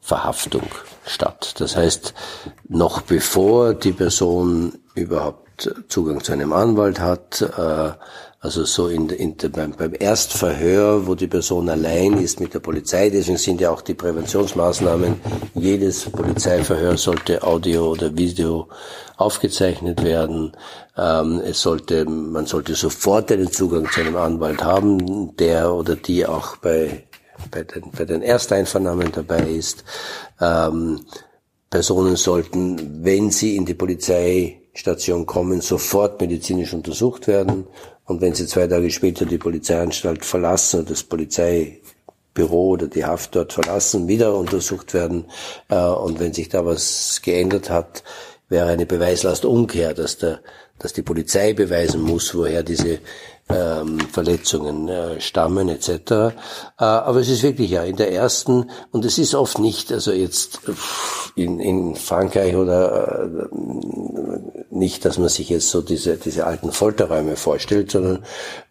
[0.00, 0.62] Verhaftung
[1.06, 1.54] statt.
[1.58, 2.14] Das heißt,
[2.68, 7.92] noch bevor die Person überhaupt Zugang zu einem Anwalt hat, äh,
[8.44, 13.08] also so in, in, beim, beim Erstverhör, wo die Person allein ist mit der Polizei,
[13.08, 15.18] deswegen sind ja auch die Präventionsmaßnahmen,
[15.54, 18.68] jedes Polizeiverhör sollte Audio oder Video
[19.16, 20.52] aufgezeichnet werden.
[20.94, 26.26] Ähm, es sollte, man sollte sofort einen Zugang zu einem Anwalt haben, der oder die
[26.26, 27.04] auch bei,
[27.50, 29.84] bei, den, bei den Ersteinvernahmen dabei ist.
[30.38, 31.00] Ähm,
[31.70, 37.66] Personen sollten, wenn sie in die Polizeistation kommen, sofort medizinisch untersucht werden
[38.06, 43.34] und wenn sie zwei Tage später die Polizeianstalt verlassen oder das Polizeibüro oder die Haft
[43.34, 45.26] dort verlassen, wieder untersucht werden.
[45.68, 48.02] Äh, und wenn sich da was geändert hat,
[48.48, 50.40] wäre eine Beweislastumkehr, dass der,
[50.78, 52.98] dass die Polizei beweisen muss, woher diese
[53.48, 55.88] ähm, Verletzungen äh, stammen etc.
[55.90, 56.30] Äh,
[56.78, 60.60] aber es ist wirklich ja in der ersten und es ist oft nicht, also jetzt
[61.36, 63.48] in, in Frankreich oder äh,
[64.70, 68.24] nicht, dass man sich jetzt so diese diese alten Folterräume vorstellt, sondern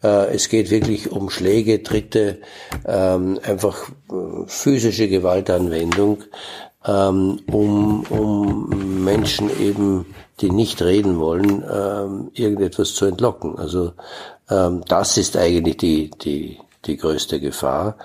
[0.04, 2.40] äh, es geht wirklich um Schläge, Tritte,
[2.86, 6.24] ähm, einfach äh, physische Gewaltanwendung
[6.86, 10.06] ähm, um, um Menschen eben,
[10.42, 13.58] die nicht reden wollen, ähm, irgendetwas zu entlocken.
[13.58, 13.94] Also
[14.48, 17.98] das ist eigentlich die, die, die größte Gefahr.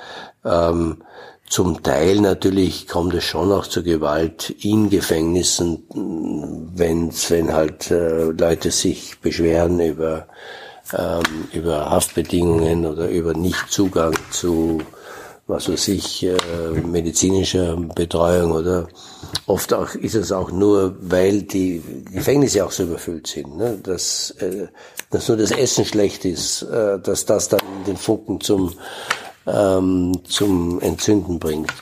[0.44, 0.98] Ähm,
[1.48, 5.82] zum Teil natürlich kommt es schon auch zur Gewalt in Gefängnissen,
[6.74, 10.26] wenn, wenn halt äh, Leute sich beschweren über,
[10.92, 14.82] ähm, über Haftbedingungen oder über Nichtzugang zu
[15.48, 16.36] was weiß ich, äh,
[16.84, 18.86] medizinischer Betreuung oder
[19.46, 21.82] oft auch ist es auch nur, weil die
[22.12, 23.78] Gefängnisse auch so überfüllt sind, ne?
[23.82, 24.68] dass, äh,
[25.10, 28.74] dass nur das Essen schlecht ist, äh, dass das dann den Funken zum
[29.46, 31.72] ähm, zum Entzünden bringt.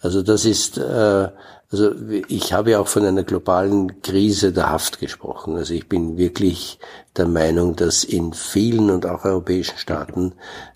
[0.00, 1.28] Also das ist, äh,
[1.70, 1.90] also
[2.28, 5.56] ich habe ja auch von einer globalen Krise der Haft gesprochen.
[5.56, 6.78] Also ich bin wirklich
[7.16, 10.32] der Meinung, dass in vielen und auch europäischen Staaten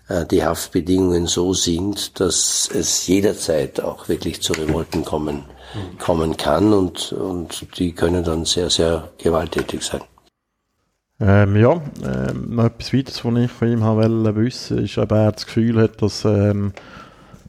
[0.09, 5.45] äh, die Haftbedingungen so sind, dass es jederzeit auch wirklich zu Revolten kommen,
[5.97, 10.01] kommen kann und, und die können dann sehr, sehr gewalttätig sein.
[11.21, 13.81] Ähm, ja, ähm, noch etwas weiteres, was ich von ihm
[14.35, 16.73] wissen ist, ob er das Gefühl hat, dass ähm,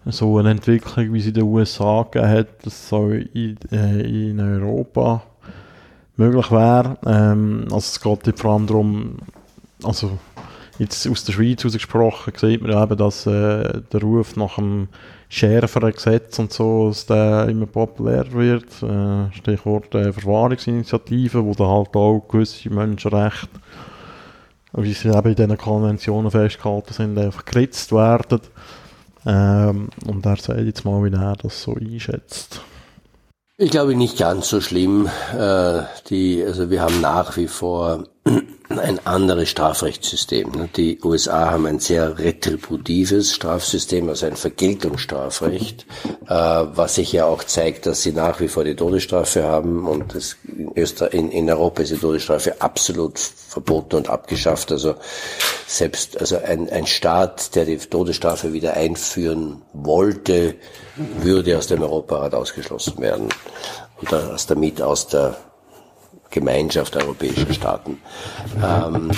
[0.07, 4.41] so eine Entwicklung, wie sie in den USA gegeben hat, dass so in, äh, in
[4.41, 5.23] Europa
[6.17, 6.99] möglich wäre.
[7.07, 9.17] Ähm, also es geht vor allem darum,
[9.83, 10.19] also
[10.79, 14.89] jetzt aus der Schweiz ausgesprochen, sieht man eben, dass äh, der Ruf nach einem
[15.29, 18.83] schärferen Gesetz und so, dass der immer populärer wird.
[18.83, 23.49] Äh, Stichwort äh, Verwahrungsinitiative, wo da halt auch gewisse Menschenrechte,
[24.75, 28.41] wie sie eben in diesen Konventionen festgehalten sind, einfach geritzt werden.
[29.27, 32.61] Ähm, und er sagt jetzt mal, wie er das so einschätzt.
[33.59, 35.09] Ich glaube nicht ganz so schlimm.
[35.39, 38.09] Äh, die, also wir haben nach wie vor
[38.79, 40.51] ein anderes Strafrechtssystem.
[40.53, 40.69] Ne?
[40.77, 45.87] Die USA haben ein sehr retributives Strafsystem, also ein Vergeltungsstrafrecht,
[46.27, 50.15] äh, was sich ja auch zeigt, dass sie nach wie vor die Todesstrafe haben und
[50.75, 54.73] in Europa ist die Todesstrafe absolut verboten und abgeschafft.
[54.73, 54.95] Also
[55.67, 60.55] selbst also ein, ein Staat, der die Todesstrafe wieder einführen wollte,
[60.97, 63.29] würde aus dem Europarat ausgeschlossen werden
[64.01, 64.13] und
[64.49, 65.37] damit aus der
[66.33, 67.99] Gemeinschaft europäischer Staaten.
[68.61, 69.13] Ähm,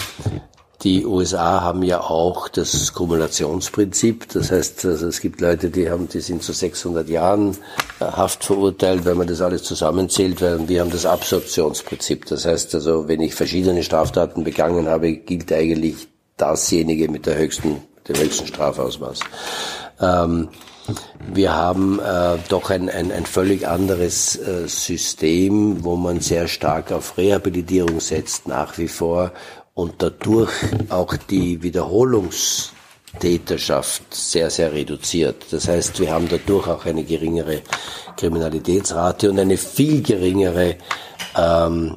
[0.82, 4.28] die USA haben ja auch das Kumulationsprinzip.
[4.28, 7.56] Das heißt, also es gibt Leute, die haben, die sind zu 600 Jahren
[8.00, 12.26] äh, Haft verurteilt, wenn man das alles zusammenzählt, weil wir haben das Absorptionsprinzip.
[12.26, 17.82] Das heißt also, wenn ich verschiedene Straftaten begangen habe, gilt eigentlich dasjenige mit der höchsten,
[18.06, 19.20] dem höchsten Strafausmaß.
[20.00, 20.48] Ähm,
[21.32, 26.92] wir haben äh, doch ein, ein, ein völlig anderes äh, System, wo man sehr stark
[26.92, 29.32] auf Rehabilitierung setzt nach wie vor
[29.72, 30.52] und dadurch
[30.90, 35.46] auch die Wiederholungstäterschaft sehr, sehr reduziert.
[35.50, 37.62] Das heißt, wir haben dadurch auch eine geringere
[38.16, 40.76] Kriminalitätsrate und eine viel geringere
[41.36, 41.96] ähm,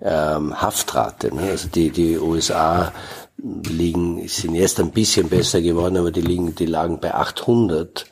[0.00, 1.34] ähm, Haftrate.
[1.34, 1.42] Ne?
[1.42, 2.92] Also die, die USA
[3.38, 8.06] liegen, sind erst ein bisschen besser geworden, aber die liegen, die lagen bei 800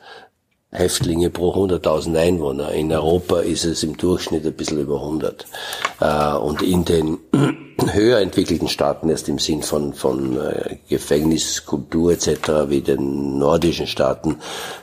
[0.69, 2.71] Häftlinge pro 100.000 Einwohner.
[2.71, 5.45] In Europa ist es im Durchschnitt ein bisschen über 100.
[6.01, 7.19] Äh, und in den
[7.93, 14.37] höher entwickelten Staaten, erst im Sinn von, von äh, Gefängniskultur etc., wie den nordischen Staaten,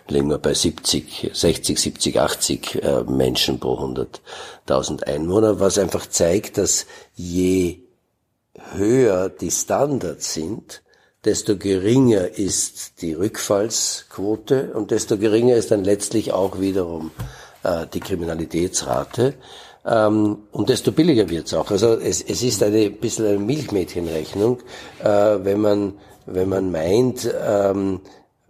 [0.08, 6.86] liegen wir bei 70, 60, 70, 80 Menschen pro 100.000 Einwohner, was einfach zeigt, dass
[7.14, 7.83] je
[8.72, 10.82] höher die Standards sind,
[11.24, 17.10] desto geringer ist die Rückfallsquote und desto geringer ist dann letztlich auch wiederum
[17.62, 19.34] äh, die Kriminalitätsrate.
[19.86, 21.70] Ähm, und desto billiger wird's auch.
[21.70, 24.60] Also es, es ist eine bisschen eine Milchmädchenrechnung,
[25.02, 25.94] äh, wenn man
[26.26, 28.00] wenn man meint, ähm,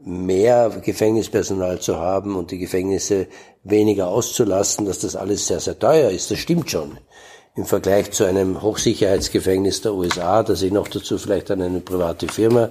[0.04, 3.26] mehr Gefängnispersonal zu haben und die Gefängnisse
[3.62, 6.30] weniger auszulasten, dass das alles sehr, sehr teuer ist.
[6.30, 6.98] Das stimmt schon
[7.56, 12.26] im Vergleich zu einem Hochsicherheitsgefängnis der USA, das ich noch dazu vielleicht an eine private
[12.26, 12.70] Firma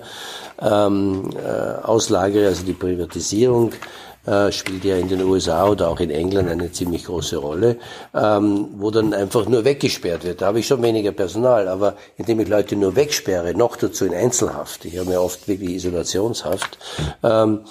[0.62, 3.72] ähm, äh, auslagere, also die Privatisierung
[4.26, 7.78] äh, spielt ja in den USA oder auch in England eine ziemlich große Rolle,
[8.14, 10.42] ähm, wo dann einfach nur weggesperrt wird.
[10.42, 14.14] Da habe ich schon weniger Personal, aber indem ich Leute nur wegsperre, noch dazu in
[14.14, 16.78] Einzelhaft, ich habe ja oft wirklich Isolationshaft,
[17.24, 17.62] ähm,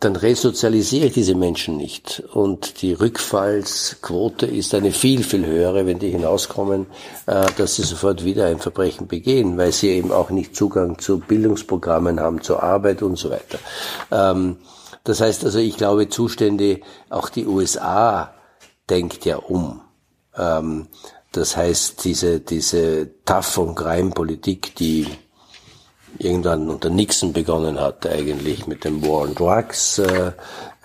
[0.00, 2.22] dann resozialisiere ich diese Menschen nicht.
[2.32, 6.86] Und die Rückfallsquote ist eine viel, viel höhere, wenn die hinauskommen,
[7.26, 11.18] äh, dass sie sofort wieder ein Verbrechen begehen, weil sie eben auch nicht Zugang zu
[11.18, 13.58] Bildungsprogrammen haben, zur Arbeit und so weiter.
[14.10, 14.58] Ähm,
[15.04, 18.34] das heißt also, ich glaube, Zustände, auch die USA
[18.90, 19.80] denkt ja um.
[20.36, 20.88] Ähm,
[21.32, 25.06] das heißt, diese, diese Tough- und Crime-Politik, die
[26.18, 29.98] irgendwann unter Nixon begonnen hat, eigentlich mit dem War on Drugs.
[29.98, 30.32] Äh,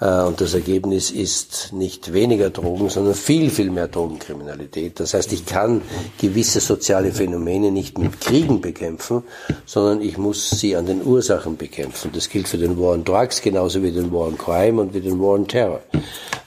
[0.02, 5.00] äh, und das Ergebnis ist nicht weniger Drogen, sondern viel, viel mehr Drogenkriminalität.
[5.00, 5.82] Das heißt, ich kann
[6.20, 9.24] gewisse soziale Phänomene nicht mit Kriegen bekämpfen,
[9.66, 12.12] sondern ich muss sie an den Ursachen bekämpfen.
[12.14, 15.02] Das gilt für den War on Drugs genauso wie den War on Crime und wie
[15.02, 15.82] den War on Terror.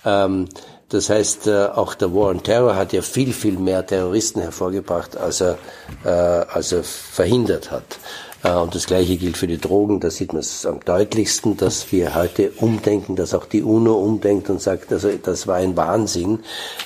[0.05, 0.49] Ähm,
[0.89, 5.16] das heißt, äh, auch der War on Terror hat ja viel, viel mehr Terroristen hervorgebracht,
[5.16, 5.59] als er,
[6.05, 7.99] äh, als er verhindert hat.
[8.45, 9.99] Äh, und das Gleiche gilt für die Drogen.
[9.99, 14.51] Da sieht man es am deutlichsten, dass wir heute umdenken, dass auch die UNO umdenkt
[14.51, 16.40] und sagt, also das war ein Wahnsinn,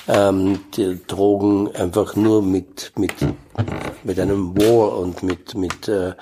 [0.07, 3.13] ähm, die Drogen einfach nur mit, mit,
[4.03, 6.13] mit einem War und mit, mit äh,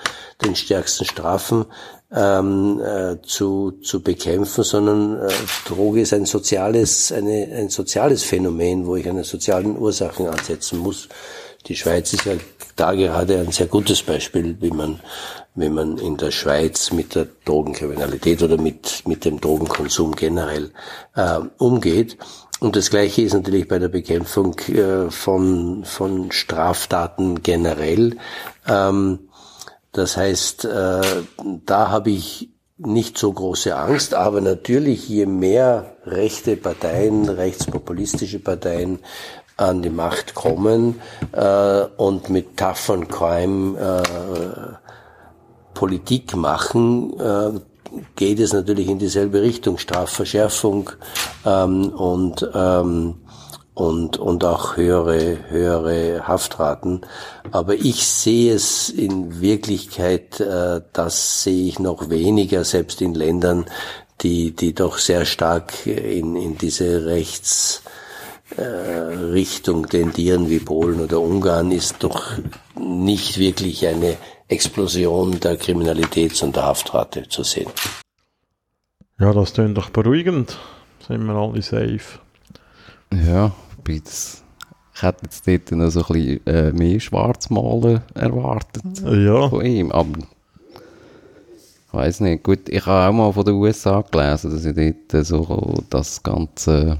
[0.44, 1.64] den stärksten Strafen
[2.10, 5.32] ähm, äh, zu, zu bekämpfen, sondern äh,
[5.66, 10.78] Droge ist ein soziales, eine, ein soziales Phänomen, wo ich an den sozialen Ursachen ansetzen
[10.78, 11.08] muss.
[11.68, 12.32] Die Schweiz ist ja
[12.76, 15.00] da gerade ein sehr gutes Beispiel, wie man,
[15.54, 20.70] wie man in der Schweiz mit der Drogenkriminalität oder mit, mit dem Drogenkonsum generell
[21.14, 22.16] äh, umgeht.
[22.60, 28.16] Und das Gleiche ist natürlich bei der Bekämpfung äh, von, von Straftaten generell.
[28.66, 29.28] Ähm,
[29.92, 31.02] das heißt, äh,
[31.66, 39.00] da habe ich nicht so große Angst, aber natürlich, je mehr rechte Parteien, rechtspopulistische Parteien
[39.58, 41.00] an die Macht kommen
[41.32, 44.74] äh, und mit Tough on Crime äh,
[45.74, 47.60] Politik machen, äh,
[48.16, 50.90] geht es natürlich in dieselbe Richtung, Strafverschärfung
[51.44, 53.16] ähm, und ähm,
[53.78, 57.02] und, und auch höhere, höhere Haftraten.
[57.52, 63.66] Aber ich sehe es in Wirklichkeit, äh, das sehe ich noch weniger, selbst in Ländern,
[64.22, 67.82] die, die doch sehr stark in, in diese Rechts,
[68.56, 72.32] Richtung tendieren wie Polen oder Ungarn, ist doch
[72.78, 74.16] nicht wirklich eine
[74.48, 77.70] Explosion der Kriminalitäts- und der Haftrate zu sehen.
[79.20, 80.56] Ja, das klingt doch beruhigend.
[81.06, 82.20] Sind wir alle safe.
[83.12, 83.52] Ja,
[83.84, 84.42] das,
[84.94, 89.48] ich hätte jetzt dort noch so ein bisschen äh, mehr Schwarzmalen erwartet ja.
[89.48, 90.18] von ihm, aber
[91.86, 92.42] ich weiß nicht.
[92.44, 96.98] Gut, ich habe auch mal von den USA gelesen, dass ich dort so das Ganze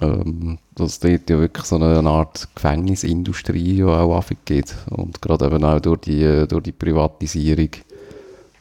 [0.00, 4.74] ähm, dass es dort ja wirklich so eine Art Gefängnisindustrie ja auch geht.
[4.90, 7.70] Und gerade eben auch durch die, durch die Privatisierung,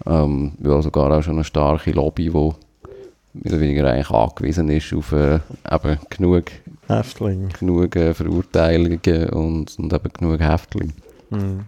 [0.05, 2.53] ähm, ja sogar auch schon eine starke Lobby, die mehr
[3.45, 5.39] oder weniger eigentlich angewiesen ist auf äh,
[5.71, 6.45] eben genug
[6.87, 7.49] Häftlinge.
[7.59, 10.93] Genug äh, Verurteilungen und, und eben genug Häftlinge.
[11.29, 11.65] Mhm.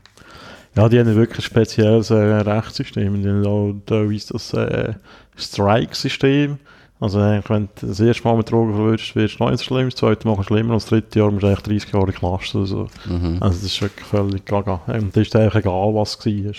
[0.75, 3.21] Ja, die haben wirklich ein spezielles äh, Rechtssystem.
[3.21, 4.93] Die haben auch teilweise das äh,
[5.35, 6.57] Strike-System.
[7.01, 9.95] Also wenn du das erste Mal mit Drogen verwirrst, wirst du noch so schlimm, das
[9.95, 12.55] zweite Mal schlimmer und das dritte Jahr musst du eigentlich 30 Jahre Knast.
[12.55, 13.37] Also, mhm.
[13.39, 14.81] also das ist wirklich völlig gaga.
[14.85, 16.53] Und das ist eigentlich egal, was es war.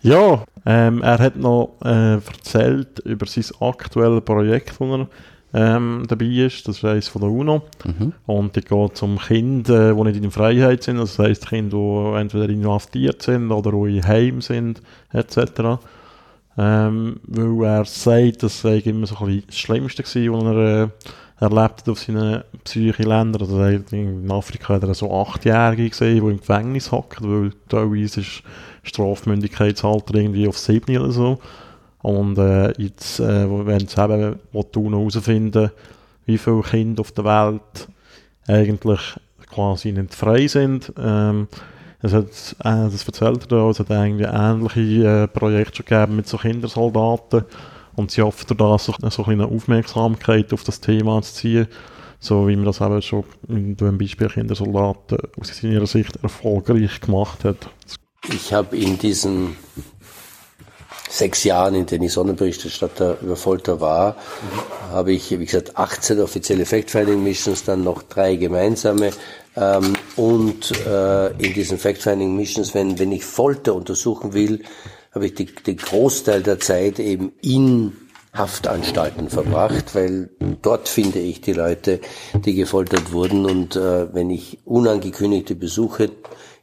[0.00, 5.06] Ja, ähm, er hat noch äh, erzählt über sein aktuelles Projekt, das er
[5.52, 6.66] ähm, dabei ist.
[6.66, 7.62] Das ist eines von der UNO.
[7.84, 8.14] Mhm.
[8.24, 10.98] Und die geht um Kinder, die nicht in Freiheit sind.
[10.98, 14.80] Also das heisst Kinder, die entweder inhaftiert sind oder die in Heim sind,
[15.12, 15.78] etc.
[16.60, 20.88] Ähm, weil er sagt, das sei immer so ein das Schlimmste gewesen, was er äh,
[21.40, 23.42] erlebt hat auf seinen psychischen Ländern.
[23.42, 23.62] Also
[23.94, 28.42] in Afrika hat er so Achtjährige gesehen, die im Gefängnis hocken, weil teilweise ist
[28.82, 31.38] Strafmündigkeitsalter irgendwie auf sieben oder so.
[32.02, 35.70] Und äh, jetzt, äh, wenn sie eben herausfinden
[36.26, 37.88] wie viele Kinder auf der Welt
[38.46, 39.00] eigentlich
[39.50, 41.48] quasi nicht frei sind, ähm,
[42.00, 46.28] es hat, äh, das erzählt er es hat irgendwie ähnliche äh, Projekte schon gegeben mit
[46.28, 47.44] so Kindersoldaten
[47.96, 51.66] und sie hoffen da so, so eine Aufmerksamkeit auf das Thema zu ziehen,
[52.20, 57.44] so wie man das eben schon in dem Beispiel Kindersoldaten aus seiner Sicht erfolgreich gemacht
[57.44, 57.68] hat.
[58.32, 59.56] Ich habe in diesen
[61.08, 64.16] sechs Jahren, in denen ich Sonnenberichterstatter über Folter war,
[64.90, 69.10] habe ich, wie gesagt, 18 offizielle Fact-Finding-Missions, dann noch drei gemeinsame
[69.56, 74.62] ähm, und äh, in diesen Fact-Finding-Missions, wenn, wenn ich Folter untersuchen will,
[75.12, 77.96] habe ich die, den Großteil der Zeit eben in
[78.34, 80.30] Haftanstalten verbracht, weil
[80.62, 82.00] dort finde ich die Leute,
[82.34, 83.46] die gefoltert wurden.
[83.46, 86.10] Und äh, wenn ich unangekündigte Besuche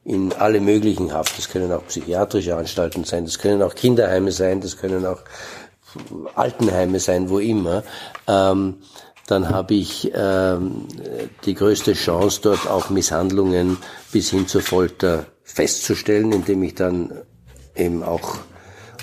[0.05, 4.61] in alle möglichen Haft, das können auch psychiatrische Anstalten sein, das können auch Kinderheime sein,
[4.61, 5.19] das können auch
[6.35, 7.83] Altenheime sein, wo immer,
[8.27, 8.75] ähm,
[9.27, 10.85] dann habe ich ähm,
[11.45, 13.77] die größte Chance, dort auch Misshandlungen
[14.11, 17.11] bis hin zur Folter festzustellen, indem ich dann
[17.75, 18.37] eben auch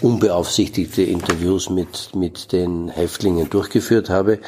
[0.00, 4.38] unbeaufsichtigte Interviews mit, mit den Häftlingen durchgeführt habe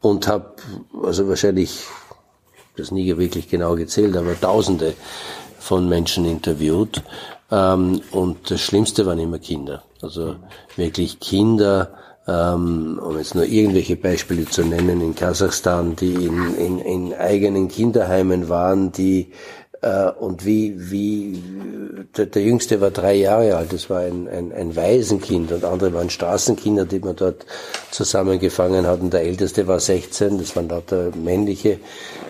[0.00, 0.56] und habe
[1.04, 1.84] also wahrscheinlich
[2.76, 4.94] das nie wirklich genau gezählt, aber Tausende
[5.62, 7.02] von Menschen interviewt
[7.52, 9.84] Ähm, und das Schlimmste waren immer Kinder.
[10.00, 10.36] Also
[10.76, 11.90] wirklich Kinder,
[12.26, 17.68] ähm, um jetzt nur irgendwelche Beispiele zu nennen, in Kasachstan, die in, in, in eigenen
[17.68, 19.32] Kinderheimen waren, die
[20.20, 21.42] und wie, wie
[22.16, 25.92] der, der, Jüngste war drei Jahre alt, das war ein, ein, ein Waisenkind und andere
[25.92, 27.44] waren Straßenkinder, die man dort
[27.90, 29.00] zusammengefangen hat.
[29.00, 31.80] Und der Älteste war 16, das waren lauter männliche,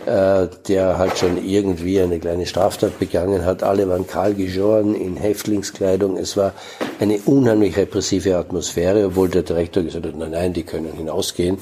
[0.07, 3.63] äh, der halt schon irgendwie eine kleine Straftat begangen hat.
[3.63, 6.17] Alle waren kahl geschoren in Häftlingskleidung.
[6.17, 6.55] Es war
[7.01, 11.59] eine unheimlich repressive Atmosphäre, obwohl der Direktor gesagt hat, nein, nein, die können hinausgehen.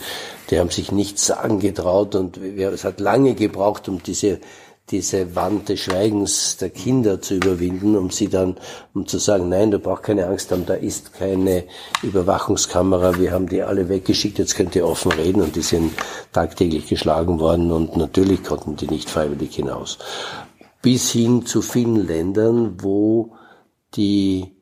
[0.51, 4.39] Die haben sich nichts sagen getraut und es hat lange gebraucht, um diese
[4.91, 8.57] diese Wand des Schweigens der Kinder zu überwinden, um sie dann,
[8.95, 11.65] um zu sagen, nein, du brauchst keine Angst haben, da ist keine
[12.03, 15.93] Überwachungskamera, wir haben die alle weggeschickt, jetzt könnt ihr offen reden und die sind
[16.33, 19.99] tagtäglich geschlagen worden und natürlich konnten die nicht freiwillig hinaus.
[20.83, 23.33] Bis hin zu vielen Ländern, wo
[23.95, 24.60] die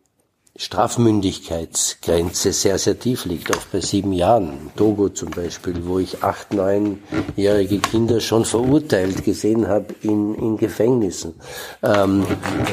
[0.59, 4.71] Strafmündigkeitsgrenze sehr, sehr tief liegt, auch bei sieben Jahren.
[4.75, 11.35] Togo zum Beispiel, wo ich acht, neunjährige Kinder schon verurteilt gesehen habe in, in Gefängnissen.
[11.83, 12.27] Ähm,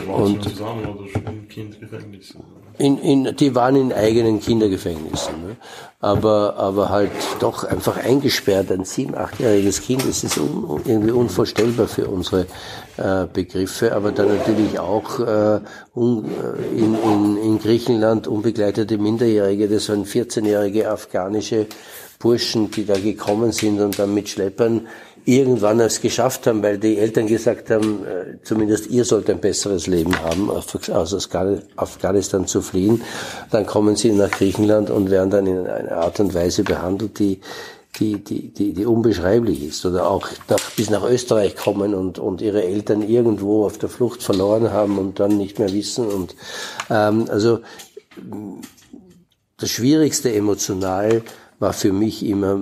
[0.07, 0.52] und
[2.77, 5.47] in, in, die waren in eigenen Kindergefängnissen.
[5.47, 5.56] Ne?
[5.99, 8.72] Aber, aber halt doch einfach eingesperrt.
[8.72, 12.47] Ein sieben-, achtjähriges Kind, das ist un, irgendwie unvorstellbar für unsere
[12.97, 13.95] äh, Begriffe.
[13.95, 15.60] Aber dann natürlich auch äh,
[15.95, 19.68] un, äh, in, in, in Griechenland unbegleitete Minderjährige.
[19.68, 21.68] Das waren 14-jährige afghanische
[22.19, 24.88] Burschen, die da gekommen sind und dann mit Schleppern
[25.26, 29.88] irgendwann es geschafft haben, weil die Eltern gesagt haben, äh, zumindest ihr sollt ein besseres
[29.88, 31.30] Leben haben, aus
[31.76, 33.02] Afghanistan zu fliehen.
[33.52, 37.41] Dann kommen sie nach Griechenland und werden dann in einer Art und Weise behandelt, die
[37.99, 39.85] die, die, die, die unbeschreiblich ist.
[39.85, 44.22] Oder auch nach, bis nach Österreich kommen und, und ihre Eltern irgendwo auf der Flucht
[44.22, 46.06] verloren haben und dann nicht mehr wissen.
[46.07, 46.35] Und
[46.89, 47.60] ähm, also
[49.57, 51.23] das Schwierigste emotional
[51.60, 52.61] war für mich immer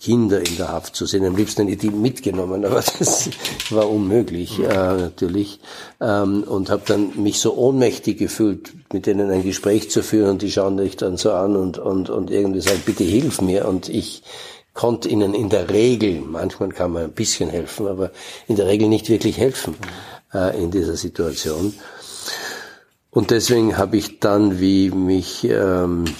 [0.00, 1.24] Kinder in der Haft zu sehen.
[1.24, 3.30] Am liebsten hätte ich die mitgenommen, aber das
[3.70, 5.60] war unmöglich äh, natürlich.
[6.00, 10.42] Ähm, und habe dann mich so ohnmächtig gefühlt, mit denen ein Gespräch zu führen und
[10.42, 13.66] die schauen dich dann so an und, und, und irgendwie sagen, bitte hilf mir.
[13.66, 14.22] Und ich
[14.74, 18.12] konnte ihnen in der Regel, manchmal kann man ein bisschen helfen, aber
[18.46, 19.74] in der Regel nicht wirklich helfen
[20.34, 21.74] äh, in dieser Situation.
[23.10, 26.10] Und deswegen habe ich dann, wie mich ähm, äh,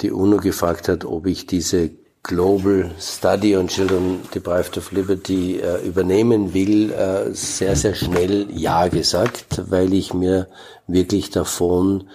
[0.00, 1.90] die UNO gefragt hat, ob ich diese
[2.22, 8.88] Global Study on Children Deprived of Liberty äh, übernehmen will, äh, sehr, sehr schnell Ja
[8.88, 10.48] gesagt, weil ich mir
[10.86, 12.08] wirklich davon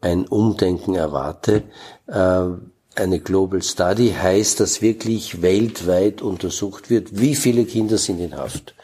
[0.00, 1.64] ein Umdenken erwarte.
[2.06, 2.44] Äh,
[2.94, 8.74] eine Global Study heißt, dass wirklich weltweit untersucht wird, wie viele Kinder sind in Haft.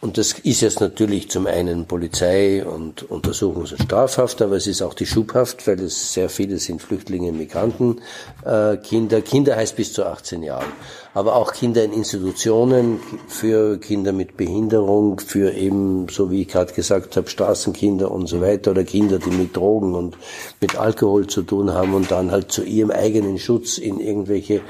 [0.00, 4.80] Und das ist jetzt natürlich zum einen Polizei und Untersuchungs- und Strafhaft, aber es ist
[4.80, 8.00] auch die Schubhaft, weil es sehr viele sind Flüchtlinge, Migranten,
[8.44, 9.22] äh, Kinder.
[9.22, 10.68] Kinder heißt bis zu 18 Jahren.
[11.14, 16.72] Aber auch Kinder in Institutionen, für Kinder mit Behinderung, für eben, so wie ich gerade
[16.72, 20.16] gesagt habe, Straßenkinder und so weiter oder Kinder, die mit Drogen und
[20.60, 24.60] mit Alkohol zu tun haben und dann halt zu ihrem eigenen Schutz in irgendwelche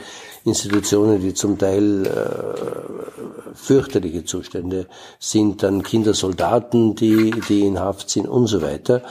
[0.48, 4.86] Institutionen, die zum Teil äh, fürchterliche Zustände
[5.18, 9.02] sind, dann Kindersoldaten, die, die in Haft sind und so weiter.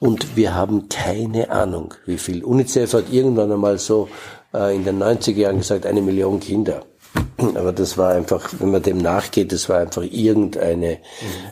[0.00, 2.44] Und wir haben keine Ahnung, wie viel.
[2.44, 4.08] UNICEF hat irgendwann einmal so
[4.54, 6.82] äh, in den 90er Jahren gesagt, eine Million Kinder.
[7.38, 10.98] Aber das war einfach, wenn man dem nachgeht, das war einfach irgendeine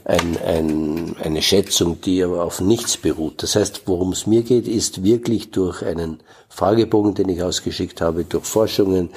[0.04, 3.42] ein, ein, eine Schätzung, die aber auf nichts beruht.
[3.42, 8.24] Das heißt, worum es mir geht, ist wirklich durch einen Fragebogen, den ich ausgeschickt habe,
[8.24, 9.10] durch Forschungen,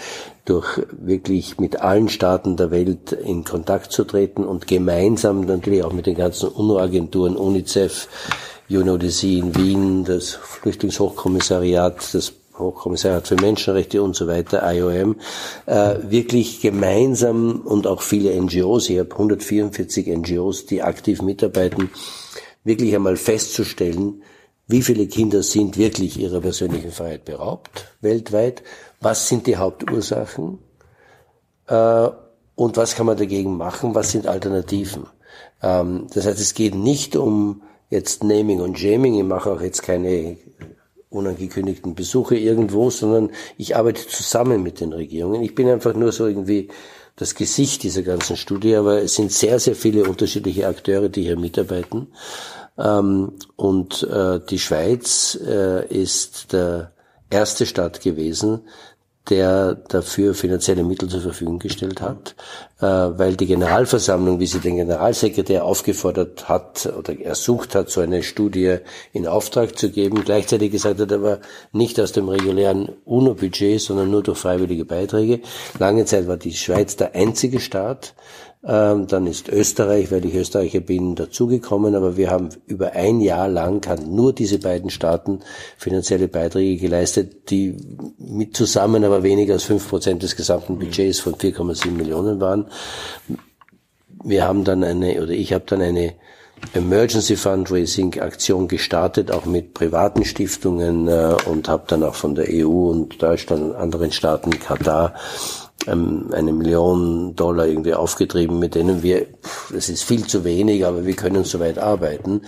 [0.46, 5.94] durch wirklich mit allen Staaten der Welt in Kontakt zu treten und gemeinsam natürlich auch
[5.94, 8.08] mit den ganzen UNO-Agenturen, UNICEF,
[8.70, 15.16] UNODC in Wien, das Flüchtlingshochkommissariat, das Hochkommissariat für Menschenrechte und so weiter, IOM,
[15.66, 21.90] äh, wirklich gemeinsam und auch viele NGOs, ich habe 144 NGOs, die aktiv mitarbeiten,
[22.64, 24.22] wirklich einmal festzustellen,
[24.68, 28.62] wie viele Kinder sind wirklich ihrer persönlichen Freiheit beraubt weltweit,
[29.02, 30.60] was sind die Hauptursachen
[31.68, 32.10] äh,
[32.56, 35.08] und was kann man dagegen machen, was sind Alternativen.
[35.62, 39.82] Ähm, das heißt, es geht nicht um jetzt Naming und Shaming, ich mache auch jetzt
[39.82, 40.38] keine
[41.10, 45.42] unangekündigten Besuche irgendwo, sondern ich arbeite zusammen mit den Regierungen.
[45.42, 46.70] Ich bin einfach nur so irgendwie
[47.16, 51.38] das Gesicht dieser ganzen Studie, aber es sind sehr, sehr viele unterschiedliche Akteure, die hier
[51.38, 52.08] mitarbeiten.
[52.78, 56.94] Ähm, und äh, die Schweiz äh, ist der
[57.30, 58.62] erste Staat gewesen,
[59.30, 62.36] der dafür finanzielle Mittel zur Verfügung gestellt hat,
[62.80, 68.24] äh, weil die Generalversammlung, wie sie den Generalsekretär aufgefordert hat oder ersucht hat, so eine
[68.24, 68.78] Studie
[69.14, 71.40] in Auftrag zu geben, gleichzeitig gesagt hat, aber
[71.72, 75.42] nicht aus dem regulären UNO-Budget, sondern nur durch freiwillige Beiträge.
[75.78, 78.16] Lange Zeit war die Schweiz der einzige Staat,
[78.62, 83.88] dann ist Österreich, weil ich Österreicher bin, dazugekommen, aber wir haben über ein Jahr lang
[83.88, 85.40] haben nur diese beiden Staaten
[85.78, 87.78] finanzielle Beiträge geleistet, die
[88.18, 92.66] mit zusammen aber weniger als fünf Prozent des gesamten Budgets von 4,7 Millionen waren.
[94.26, 96.16] Wir haben dann eine, oder ich habe dann eine
[96.74, 102.48] Emergency Fundraising Aktion gestartet, auch mit privaten Stiftungen äh, und habe dann auch von der
[102.50, 105.14] EU und Deutschland und anderen Staaten, Katar,
[105.90, 109.28] ähm, eine Million Dollar irgendwie aufgetrieben, mit denen wir,
[109.72, 112.42] das ist viel zu wenig, aber wir können soweit arbeiten,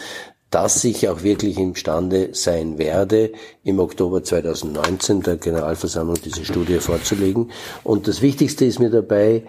[0.51, 3.31] dass ich auch wirklich imstande sein werde,
[3.63, 7.51] im Oktober 2019 der Generalversammlung diese Studie vorzulegen.
[7.84, 9.43] Und das Wichtigste ist mir dabei,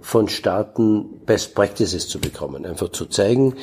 [0.00, 3.54] von Staaten Best Practices zu bekommen, einfach zu zeigen,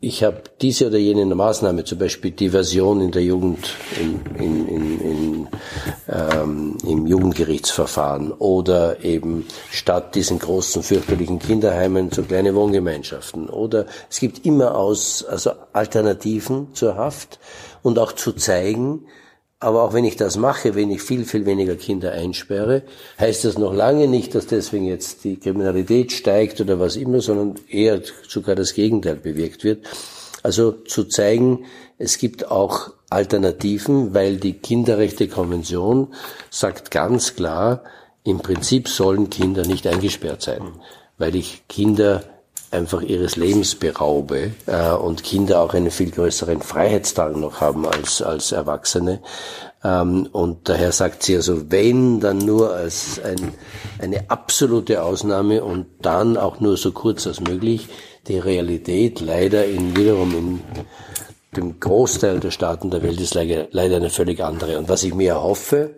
[0.00, 5.00] ich habe diese oder jene Maßnahme, zum Beispiel Diversion in der Jugend, in, in, in,
[5.00, 5.48] in,
[6.08, 14.20] ähm, im Jugendgerichtsverfahren oder eben statt diesen großen fürchterlichen Kinderheimen so kleine Wohngemeinschaften oder es
[14.20, 17.40] gibt immer aus, also Alternativen zur Haft
[17.82, 19.06] und auch zu zeigen,
[19.60, 22.82] aber auch wenn ich das mache, wenn ich viel, viel weniger Kinder einsperre,
[23.18, 27.56] heißt das noch lange nicht, dass deswegen jetzt die Kriminalität steigt oder was immer, sondern
[27.68, 29.84] eher sogar das Gegenteil bewirkt wird.
[30.44, 31.64] Also zu zeigen,
[31.98, 36.14] es gibt auch Alternativen, weil die Kinderrechtekonvention
[36.50, 37.82] sagt ganz klar,
[38.22, 40.72] im Prinzip sollen Kinder nicht eingesperrt sein,
[41.16, 42.22] weil ich Kinder
[42.70, 48.22] einfach ihres Lebens beraube äh, und Kinder auch einen viel größeren Freiheitsdrang noch haben als,
[48.22, 49.20] als Erwachsene.
[49.82, 53.54] Ähm, und daher sagt sie also, wenn, dann nur als ein,
[53.98, 57.88] eine absolute Ausnahme und dann auch nur so kurz als möglich.
[58.26, 60.60] Die Realität leider in wiederum in
[61.56, 64.78] dem Großteil der Staaten der Welt ist leider, leider eine völlig andere.
[64.78, 65.94] Und was ich mir erhoffe,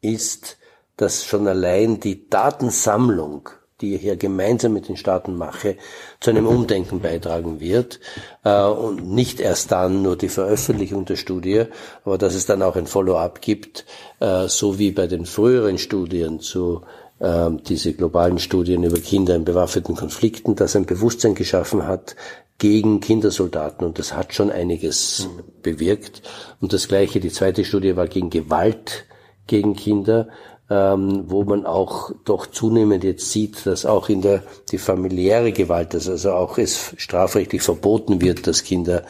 [0.00, 0.58] ist,
[0.96, 3.48] dass schon allein die Datensammlung
[3.80, 5.76] die ich hier gemeinsam mit den Staaten mache,
[6.20, 8.00] zu einem Umdenken beitragen wird
[8.44, 11.64] äh, und nicht erst dann nur die Veröffentlichung der Studie,
[12.04, 13.84] aber dass es dann auch ein Follow-up gibt,
[14.20, 16.82] äh, so wie bei den früheren Studien zu
[17.20, 22.16] äh, diese globalen Studien über Kinder in bewaffneten Konflikten, dass ein Bewusstsein geschaffen hat
[22.58, 25.44] gegen Kindersoldaten und das hat schon einiges mhm.
[25.62, 26.22] bewirkt.
[26.60, 29.04] Und das gleiche, die zweite Studie war gegen Gewalt
[29.46, 30.28] gegen Kinder
[30.70, 35.94] ähm, wo man auch doch zunehmend jetzt sieht, dass auch in der die familiäre Gewalt,
[35.94, 39.04] dass also auch es strafrechtlich verboten wird, dass Kinder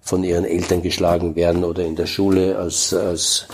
[0.00, 3.46] von ihren Eltern geschlagen werden oder in der Schule als, als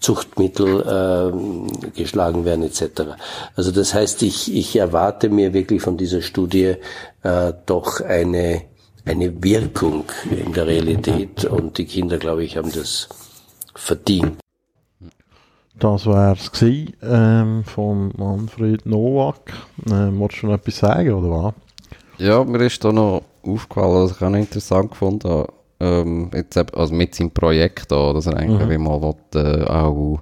[0.00, 3.16] Zuchtmittel äh, geschlagen werden etc.
[3.56, 6.76] Also das heißt, ich, ich erwarte mir wirklich von dieser Studie
[7.22, 8.62] äh, doch eine,
[9.04, 13.08] eine Wirkung in der Realität und die Kinder, glaube ich, haben das
[13.74, 14.43] verdient.
[15.78, 16.62] Das wäre es
[17.02, 19.52] ähm, von Manfred Nowak.
[19.90, 21.54] Ähm, wolltest du noch etwas sagen, oder was?
[22.18, 26.56] Ja, mir ist da noch aufgefallen, was ich auch noch interessant gefunden habe, ähm, jetzt
[26.56, 28.70] eben, also mit seinem Projekt da, dass er eigentlich mhm.
[28.70, 30.20] wie mal will, äh, auch,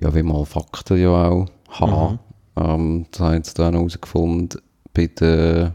[0.00, 2.12] ja, wie mal Fakten ja auch haben.
[2.12, 2.64] Mhm.
[2.64, 4.60] Ähm, das habe ich jetzt da noch herausgefunden,
[4.94, 5.74] bei der,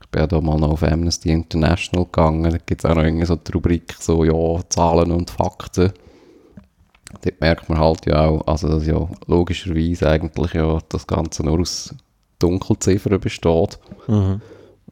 [0.00, 3.02] ich bin ja da mal noch auf Amnesty International gegangen, da gibt es auch noch
[3.02, 5.92] irgendwie so die Rubrik, so, ja, Zahlen und Fakten
[7.22, 11.60] dort merkt man halt ja auch, also dass ja logischerweise eigentlich ja das Ganze nur
[11.60, 11.94] aus
[12.38, 13.78] Dunkelziffern besteht.
[14.08, 14.40] Mhm.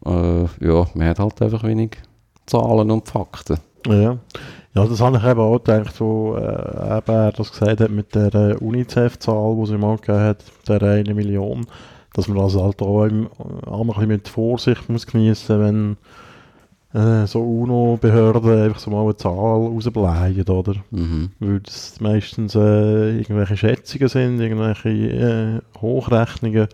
[0.05, 1.99] Äh, ja, man hat halt einfach wenig
[2.47, 3.59] Zahlen und Fakten.
[3.87, 4.19] Ja.
[4.75, 8.13] Ja, das habe ich eben auch gedacht, wo äh, eben er das gesagt hat mit
[8.15, 11.65] der äh, UNICEF-Zahl, die sie mal gegeben hat, der eine Million,
[12.13, 13.29] dass man das halt auch, im,
[13.67, 15.97] auch ein bisschen mit Vorsicht muss geniessen, wenn
[16.95, 20.77] äh, so UNO-Behörden einfach so mal eine Zahl rausbleiben, oder?
[20.91, 21.31] Mhm.
[21.41, 26.69] Weil das meistens äh, irgendwelche Schätzungen sind, irgendwelche äh, Hochrechnungen,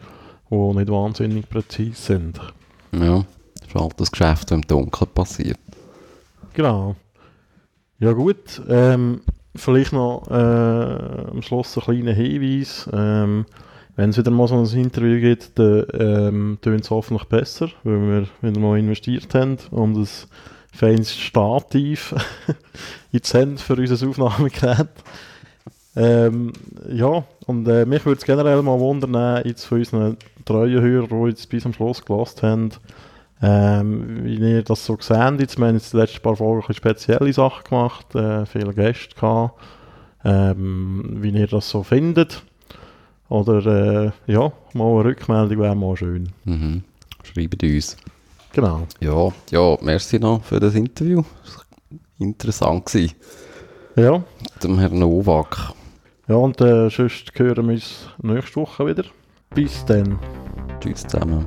[0.51, 2.41] die nicht wahnsinnig präzise sind.
[2.93, 3.25] Ja,
[3.55, 5.59] das ist halt das Geschäft, das im Dunkeln passiert.
[6.53, 6.97] Genau.
[7.99, 9.23] Ja gut, ähm,
[9.55, 12.89] vielleicht noch äh, am Schluss ein kleiner Hinweis.
[12.93, 13.47] Ähm,
[14.01, 18.01] wenn es wieder mal so ein Interview gibt, dann ähm, tönt es hoffentlich besser, weil
[18.01, 20.09] wir wieder mal investiert haben und ein
[20.73, 22.15] feines Stativ
[23.13, 24.89] jetzt haben für unser Aufnahmegerät.
[25.97, 26.55] Ähm,
[26.91, 30.17] ja, und äh, mich würde es generell mal wundern, jetzt von unseren
[30.47, 32.71] treuen Hörern, die jetzt bis am Schluss gelost haben,
[33.43, 37.35] ähm, wie ihr das so gesehen Jetzt, wir haben jetzt die letzten paar Folgen spezielle
[37.35, 39.61] Sachen gemacht, äh, viele Gäste gehabt,
[40.25, 42.45] ähm, wie ihr das so findet.
[43.31, 46.29] Oder äh, ja, mal eine Rückmeldung wäre mal schön.
[46.45, 46.83] Mhm.
[47.23, 47.97] Schreibt uns.
[48.53, 48.87] Genau.
[49.01, 51.23] Ja, ja, merci noch für das Interview.
[51.45, 51.65] Das war
[52.19, 53.15] Interessant gewesen.
[53.97, 54.23] Ja,
[54.63, 55.73] Dem Herrn Novak.
[56.29, 59.05] ja und äh, sonst hören wir uns nächste Woche wieder.
[59.55, 60.19] Bis dann.
[60.81, 61.47] Tschüss zusammen.